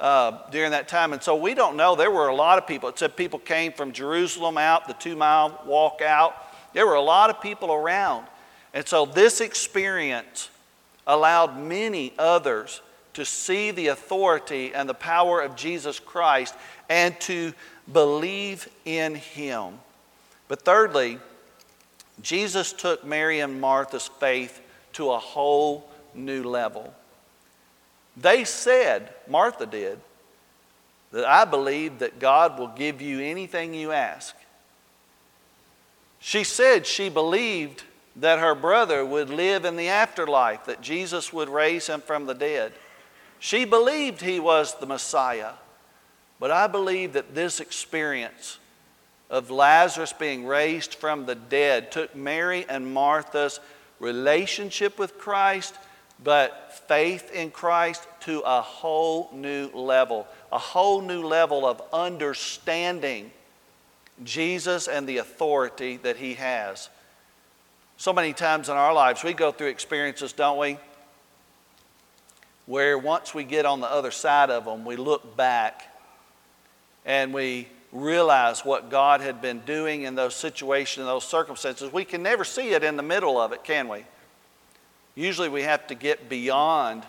uh, 0.00 0.38
during 0.50 0.70
that 0.70 0.88
time. 0.88 1.12
And 1.12 1.22
so 1.22 1.36
we 1.36 1.54
don't 1.54 1.76
know. 1.76 1.94
There 1.96 2.10
were 2.10 2.28
a 2.28 2.34
lot 2.34 2.58
of 2.58 2.66
people. 2.66 2.88
It 2.88 2.98
said 2.98 3.16
people 3.16 3.38
came 3.38 3.72
from 3.72 3.92
Jerusalem 3.92 4.56
out, 4.56 4.88
the 4.88 4.94
two 4.94 5.16
mile 5.16 5.62
walk 5.66 6.00
out. 6.00 6.34
There 6.72 6.86
were 6.86 6.94
a 6.94 7.02
lot 7.02 7.30
of 7.30 7.40
people 7.40 7.72
around. 7.72 8.26
And 8.72 8.86
so 8.86 9.06
this 9.06 9.40
experience 9.40 10.50
allowed 11.06 11.58
many 11.58 12.12
others 12.18 12.80
to 13.12 13.24
see 13.24 13.70
the 13.70 13.88
authority 13.88 14.74
and 14.74 14.88
the 14.88 14.94
power 14.94 15.40
of 15.40 15.54
Jesus 15.54 16.00
Christ 16.00 16.54
and 16.88 17.18
to 17.20 17.52
believe 17.92 18.68
in 18.84 19.14
Him. 19.14 19.74
But 20.48 20.62
thirdly, 20.62 21.18
Jesus 22.22 22.72
took 22.72 23.04
Mary 23.04 23.40
and 23.40 23.60
Martha's 23.60 24.08
faith 24.08 24.60
to 24.94 25.10
a 25.10 25.18
whole 25.18 25.88
new 26.14 26.42
level. 26.42 26.94
They 28.16 28.44
said, 28.44 29.12
Martha 29.28 29.66
did, 29.66 29.98
that 31.12 31.24
I 31.24 31.44
believe 31.44 31.98
that 31.98 32.18
God 32.18 32.58
will 32.58 32.68
give 32.68 33.02
you 33.02 33.20
anything 33.20 33.74
you 33.74 33.92
ask. 33.92 34.34
She 36.20 36.44
said 36.44 36.86
she 36.86 37.08
believed 37.08 37.84
that 38.16 38.38
her 38.38 38.54
brother 38.54 39.04
would 39.04 39.28
live 39.28 39.64
in 39.64 39.76
the 39.76 39.88
afterlife, 39.88 40.64
that 40.66 40.80
Jesus 40.80 41.32
would 41.32 41.48
raise 41.48 41.88
him 41.88 42.00
from 42.00 42.26
the 42.26 42.34
dead. 42.34 42.72
She 43.40 43.64
believed 43.64 44.22
he 44.22 44.40
was 44.40 44.74
the 44.74 44.86
Messiah. 44.86 45.52
But 46.40 46.50
I 46.50 46.66
believe 46.66 47.12
that 47.12 47.34
this 47.34 47.60
experience 47.60 48.58
of 49.30 49.50
Lazarus 49.50 50.12
being 50.12 50.46
raised 50.46 50.94
from 50.94 51.26
the 51.26 51.34
dead 51.34 51.90
took 51.90 52.14
Mary 52.14 52.66
and 52.68 52.92
Martha's 52.92 53.60
relationship 53.98 54.98
with 54.98 55.18
Christ, 55.18 55.74
but 56.22 56.78
faith 56.88 57.32
in 57.32 57.50
Christ 57.50 58.06
to 58.20 58.40
a 58.40 58.60
whole 58.60 59.30
new 59.32 59.68
level, 59.68 60.26
a 60.52 60.58
whole 60.58 61.00
new 61.00 61.22
level 61.22 61.66
of 61.66 61.82
understanding 61.92 63.30
Jesus 64.22 64.86
and 64.86 65.08
the 65.08 65.18
authority 65.18 65.96
that 65.98 66.16
He 66.16 66.34
has. 66.34 66.88
So 67.96 68.12
many 68.12 68.32
times 68.32 68.68
in 68.68 68.76
our 68.76 68.92
lives, 68.92 69.24
we 69.24 69.32
go 69.32 69.52
through 69.52 69.68
experiences, 69.68 70.32
don't 70.32 70.58
we? 70.58 70.78
Where 72.66 72.98
once 72.98 73.34
we 73.34 73.44
get 73.44 73.66
on 73.66 73.80
the 73.80 73.90
other 73.90 74.10
side 74.10 74.50
of 74.50 74.64
them, 74.64 74.84
we 74.84 74.96
look 74.96 75.36
back 75.36 75.94
and 77.04 77.34
we 77.34 77.68
realize 77.94 78.64
what 78.64 78.90
God 78.90 79.20
had 79.20 79.40
been 79.40 79.60
doing 79.60 80.02
in 80.02 80.16
those 80.16 80.34
situations, 80.34 81.06
those 81.06 81.24
circumstances. 81.24 81.92
We 81.92 82.04
can 82.04 82.22
never 82.22 82.44
see 82.44 82.70
it 82.70 82.82
in 82.82 82.96
the 82.96 83.02
middle 83.02 83.40
of 83.40 83.52
it, 83.52 83.62
can 83.62 83.88
we? 83.88 84.04
Usually 85.14 85.48
we 85.48 85.62
have 85.62 85.86
to 85.86 85.94
get 85.94 86.28
beyond 86.28 87.04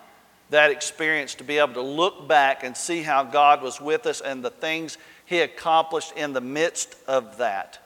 that 0.52 0.70
experience 0.70 1.34
to 1.36 1.44
be 1.44 1.58
able 1.58 1.74
to 1.74 1.82
look 1.82 2.28
back 2.28 2.64
and 2.64 2.78
see 2.78 3.02
how 3.02 3.24
God 3.24 3.64
was 3.64 3.82
with 3.82 4.06
us 4.06 4.22
and 4.22 4.46
the 4.46 4.52
things 4.52 5.00
He 5.26 5.40
accomplished 5.40 6.14
in 6.16 6.34
the 6.34 6.42
midst 6.42 6.96
of 7.08 7.40
that. 7.40 7.80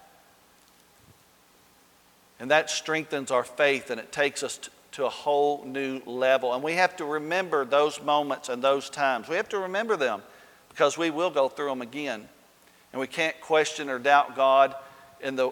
And 2.38 2.52
that 2.52 2.70
strengthens 2.70 3.32
our 3.32 3.46
faith 3.46 3.90
and 3.90 4.00
it 4.00 4.12
takes 4.12 4.44
us 4.44 4.58
to, 4.58 4.70
to 4.92 5.06
a 5.06 5.10
whole 5.10 5.64
new 5.64 6.02
level. 6.06 6.54
And 6.54 6.62
we 6.62 6.74
have 6.74 6.98
to 6.98 7.06
remember 7.06 7.64
those 7.64 8.02
moments 8.02 8.50
and 8.50 8.62
those 8.62 8.90
times. 8.90 9.30
We 9.30 9.38
have 9.38 9.50
to 9.50 9.60
remember 9.60 9.96
them 9.96 10.22
because 10.68 10.98
we 10.98 11.10
will 11.12 11.30
go 11.30 11.48
through 11.48 11.70
them 11.70 11.82
again. 11.82 12.28
And 12.92 13.00
we 13.00 13.08
can't 13.08 13.40
question 13.42 13.90
or 13.90 14.00
doubt 14.00 14.36
God 14.36 14.76
in 15.22 15.36
the 15.36 15.52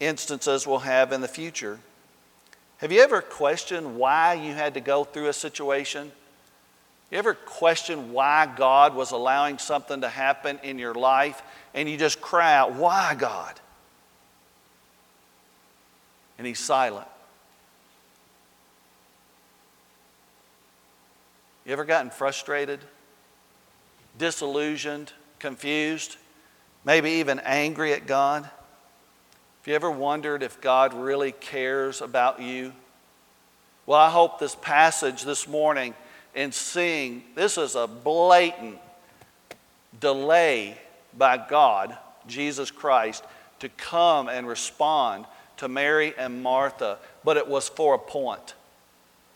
instances 0.00 0.66
we'll 0.66 0.78
have 0.78 1.12
in 1.12 1.20
the 1.20 1.28
future. 1.28 1.78
Have 2.78 2.90
you 2.90 3.00
ever 3.00 3.20
questioned 3.20 3.96
why 3.96 4.34
you 4.34 4.52
had 4.52 4.74
to 4.74 4.80
go 4.80 5.04
through 5.04 5.28
a 5.28 5.32
situation? 5.32 6.10
You 7.10 7.18
ever 7.18 7.34
questioned 7.34 8.12
why 8.12 8.50
God 8.56 8.94
was 8.94 9.12
allowing 9.12 9.58
something 9.58 10.00
to 10.00 10.08
happen 10.08 10.58
in 10.62 10.78
your 10.78 10.94
life 10.94 11.42
and 11.74 11.88
you 11.88 11.96
just 11.96 12.20
cry 12.20 12.54
out, 12.54 12.72
Why, 12.74 13.14
God? 13.16 13.60
And 16.38 16.46
He's 16.46 16.58
silent. 16.58 17.06
You 21.64 21.72
ever 21.72 21.84
gotten 21.84 22.10
frustrated, 22.10 22.80
disillusioned, 24.18 25.12
confused, 25.38 26.16
maybe 26.84 27.10
even 27.12 27.40
angry 27.40 27.92
at 27.92 28.06
God? 28.06 28.44
Have 28.44 29.68
you 29.68 29.74
ever 29.74 29.90
wondered 29.90 30.42
if 30.42 30.60
God 30.60 30.92
really 30.94 31.32
cares 31.32 32.00
about 32.00 32.40
you? 32.40 32.72
Well, 33.86 33.98
I 33.98 34.10
hope 34.10 34.38
this 34.38 34.54
passage 34.54 35.22
this 35.24 35.46
morning 35.46 35.94
in 36.34 36.52
seeing 36.52 37.22
this 37.34 37.58
is 37.58 37.74
a 37.74 37.86
blatant 37.86 38.78
delay 40.00 40.78
by 41.16 41.36
God, 41.36 41.96
Jesus 42.26 42.70
Christ, 42.70 43.24
to 43.60 43.68
come 43.68 44.28
and 44.28 44.46
respond 44.46 45.26
to 45.58 45.68
Mary 45.68 46.14
and 46.18 46.42
Martha, 46.42 46.98
but 47.22 47.36
it 47.36 47.46
was 47.46 47.68
for 47.68 47.94
a 47.94 47.98
point. 47.98 48.54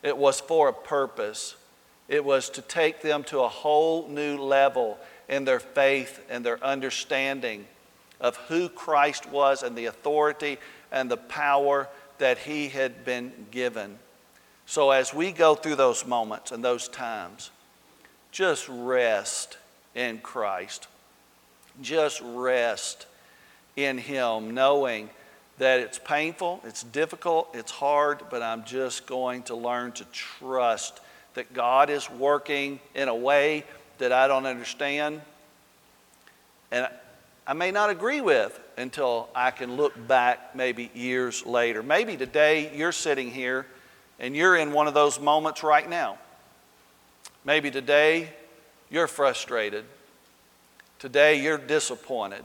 It 0.03 0.17
was 0.17 0.41
for 0.41 0.69
a 0.69 0.73
purpose. 0.73 1.57
It 2.09 2.25
was 2.25 2.51
to 2.51 2.63
take 2.63 3.03
them 3.03 3.23
to 3.25 3.41
a 3.41 3.49
whole 3.49 4.09
new 4.09 4.39
level 4.39 4.99
in 5.29 5.45
their 5.45 5.61
faith 5.61 6.21
and 6.29 6.45
their 6.45 6.63
understanding 6.63 7.67
of 8.21 8.37
who 8.49 8.69
Christ 8.69 9.29
was 9.29 9.63
and 9.63 9.77
the 9.77 9.87
authority 9.87 10.59
and 10.91 11.11
the 11.11 11.17
power 11.17 11.89
that 12.19 12.39
he 12.39 12.69
had 12.69 13.05
been 13.05 13.33
given. 13.51 13.99
So, 14.65 14.91
as 14.91 15.15
we 15.15 15.33
go 15.33 15.55
through 15.55 15.77
those 15.77 16.07
moments 16.07 16.51
and 16.51 16.65
those 16.65 16.89
times, 16.89 17.51
just 18.33 18.69
rest 18.69 19.59
in 19.95 20.19
Christ. 20.19 20.89
Just 21.81 22.21
rest 22.23 23.07
in 23.77 23.99
Him, 23.99 24.55
knowing 24.55 25.11
that 25.59 25.81
it's 25.81 25.99
painful, 25.99 26.61
it's 26.65 26.83
difficult, 26.83 27.51
it's 27.55 27.71
hard, 27.71 28.21
but 28.31 28.43
I'm 28.43 28.65
just 28.65 29.07
going 29.07 29.43
to 29.45 29.55
learn 29.55 29.93
to 29.93 30.05
trust 30.07 31.01
that 31.35 31.53
God 31.55 31.89
is 31.89 32.11
working 32.11 32.81
in 32.95 33.09
a 33.09 33.15
way 33.15 33.65
that 33.99 34.13
I 34.13 34.29
don't 34.29 34.47
understand. 34.47 35.21
And 36.71 36.89
I 37.47 37.53
may 37.53 37.71
not 37.71 37.91
agree 37.91 38.21
with 38.21 38.59
until 38.77 39.29
I 39.35 39.51
can 39.51 39.77
look 39.77 39.95
back 40.09 40.55
maybe 40.55 40.91
years 40.95 41.47
later. 41.47 41.83
Maybe 41.83 42.17
today 42.17 42.77
you're 42.77 42.93
sitting 42.93 43.31
here 43.31 43.67
and 44.19 44.35
you're 44.35 44.57
in 44.57 44.73
one 44.73 44.89
of 44.89 44.95
those 44.95 45.21
moments 45.21 45.63
right 45.63 45.89
now. 45.89 46.19
Maybe 47.45 47.71
today 47.71 48.31
you're 48.91 49.07
frustrated. 49.07 49.85
Today 50.99 51.41
you're 51.41 51.59
disappointed. 51.59 52.45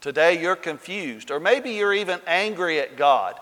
Today 0.00 0.40
you're 0.40 0.56
confused. 0.56 1.30
Or 1.30 1.40
maybe 1.40 1.70
you're 1.70 1.94
even 1.94 2.20
angry 2.26 2.80
at 2.80 2.96
God. 2.96 3.40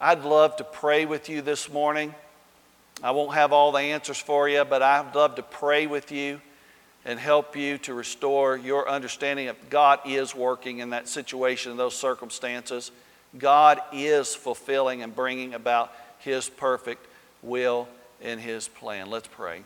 I'd 0.00 0.24
love 0.24 0.56
to 0.56 0.64
pray 0.64 1.06
with 1.06 1.28
you 1.28 1.40
this 1.40 1.70
morning. 1.70 2.14
I 3.02 3.10
won't 3.10 3.34
have 3.34 3.52
all 3.52 3.72
the 3.72 3.80
answers 3.80 4.18
for 4.18 4.48
you, 4.48 4.64
but 4.64 4.82
I'd 4.82 5.14
love 5.14 5.34
to 5.36 5.42
pray 5.42 5.86
with 5.86 6.10
you 6.12 6.40
and 7.04 7.18
help 7.18 7.54
you 7.54 7.76
to 7.78 7.92
restore 7.92 8.56
your 8.56 8.88
understanding 8.88 9.48
of 9.48 9.56
God 9.68 10.00
is 10.06 10.34
working 10.34 10.78
in 10.78 10.90
that 10.90 11.08
situation, 11.08 11.72
in 11.72 11.76
those 11.76 11.94
circumstances. 11.96 12.90
God 13.36 13.80
is 13.92 14.34
fulfilling 14.34 15.02
and 15.02 15.14
bringing 15.14 15.54
about 15.54 15.92
His 16.18 16.48
perfect 16.48 17.06
will 17.42 17.88
and 18.22 18.40
His 18.40 18.68
plan. 18.68 19.10
Let's 19.10 19.28
pray. 19.28 19.64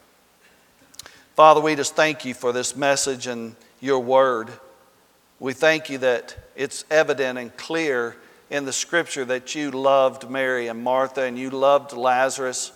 Father, 1.37 1.61
we 1.61 1.77
just 1.77 1.95
thank 1.95 2.25
you 2.25 2.35
for 2.35 2.53
this 2.53 2.75
message 2.75 3.29
and 3.29 3.55
your 3.81 4.01
word. 4.01 4.49
We 5.39 5.53
thank 5.53 5.89
you 5.89 5.99
that 5.99 6.37
it's 6.57 6.85
evident 6.91 7.39
and 7.39 7.57
clear 7.57 8.17
in 8.51 8.65
the 8.65 8.73
scripture 8.73 9.25
that 9.27 9.55
you 9.55 9.71
loved 9.71 10.29
Mary 10.29 10.67
and 10.67 10.83
Martha 10.83 11.23
and 11.23 11.39
you 11.39 11.51
loved 11.51 11.93
Lazarus, 11.93 12.73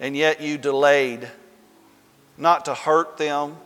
and 0.00 0.16
yet 0.16 0.40
you 0.40 0.58
delayed 0.58 1.28
not 2.36 2.66
to 2.66 2.74
hurt 2.74 3.16
them, 3.16 3.56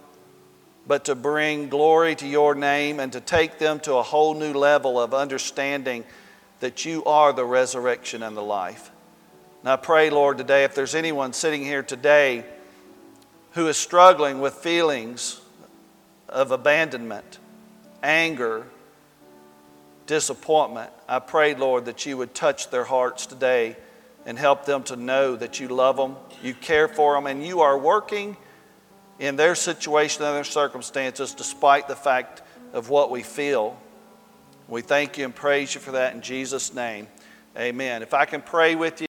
but 0.87 1.05
to 1.07 1.15
bring 1.15 1.69
glory 1.69 2.15
to 2.17 2.27
your 2.27 2.55
name 2.55 3.01
and 3.01 3.13
to 3.13 3.21
take 3.21 3.59
them 3.59 3.81
to 3.81 3.95
a 3.95 4.03
whole 4.03 4.35
new 4.35 4.53
level 4.53 5.01
of 5.01 5.13
understanding 5.13 6.05
that 6.61 6.85
you 6.85 7.05
are 7.05 7.33
the 7.33 7.45
resurrection 7.45 8.23
and 8.23 8.37
the 8.37 8.43
life. 8.43 8.91
And 9.63 9.69
I 9.71 9.77
pray, 9.77 10.11
Lord, 10.11 10.39
today, 10.39 10.65
if 10.65 10.75
there's 10.75 10.95
anyone 10.95 11.33
sitting 11.33 11.63
here 11.63 11.83
today 11.83 12.45
who 13.53 13.67
is 13.67 13.77
struggling 13.77 14.41
with 14.41 14.55
feelings 14.55 15.41
of 16.29 16.51
abandonment, 16.51 17.39
anger, 18.03 18.67
disappointment, 20.07 20.91
I 21.09 21.19
pray, 21.19 21.55
Lord, 21.55 21.87
that 21.87 22.07
you 22.07 22.17
would 22.17 22.35
touch 22.35 22.71
their 22.71 22.85
hearts 22.85 23.27
today 23.27 23.77
and 24.27 24.39
help 24.39 24.65
them 24.65 24.83
to 24.85 24.97
know 24.97 25.37
that 25.37 25.61
you 25.61 25.69
love 25.69 25.97
them, 25.97 26.17
you 26.43 26.55
care 26.55 26.89
for 26.89 27.15
them, 27.15 27.27
and 27.27 27.45
you 27.45 27.61
are 27.61 27.79
working 27.79 28.37
in 29.19 29.37
their 29.37 29.55
situation 29.55 30.23
and 30.25 30.37
their 30.37 30.45
circumstances, 30.45 31.35
despite 31.35 31.89
the 31.89 31.97
fact 31.97 32.43
of 32.73 32.89
what 32.89 33.11
we 33.11 33.23
feel. 33.23 33.79
We 34.69 34.83
thank 34.83 35.19
you 35.19 35.25
and 35.25 35.35
praise 35.35 35.75
you 35.75 35.81
for 35.81 35.93
that 35.93 36.15
in 36.15 36.23
Jesus' 36.23 36.75
name. 36.75 37.09
Amen. 37.59 38.03
If 38.03 38.15
I 38.15 38.25
can 38.25 38.41
pray 38.43 38.75
with 38.75 38.95
you. 38.95 38.99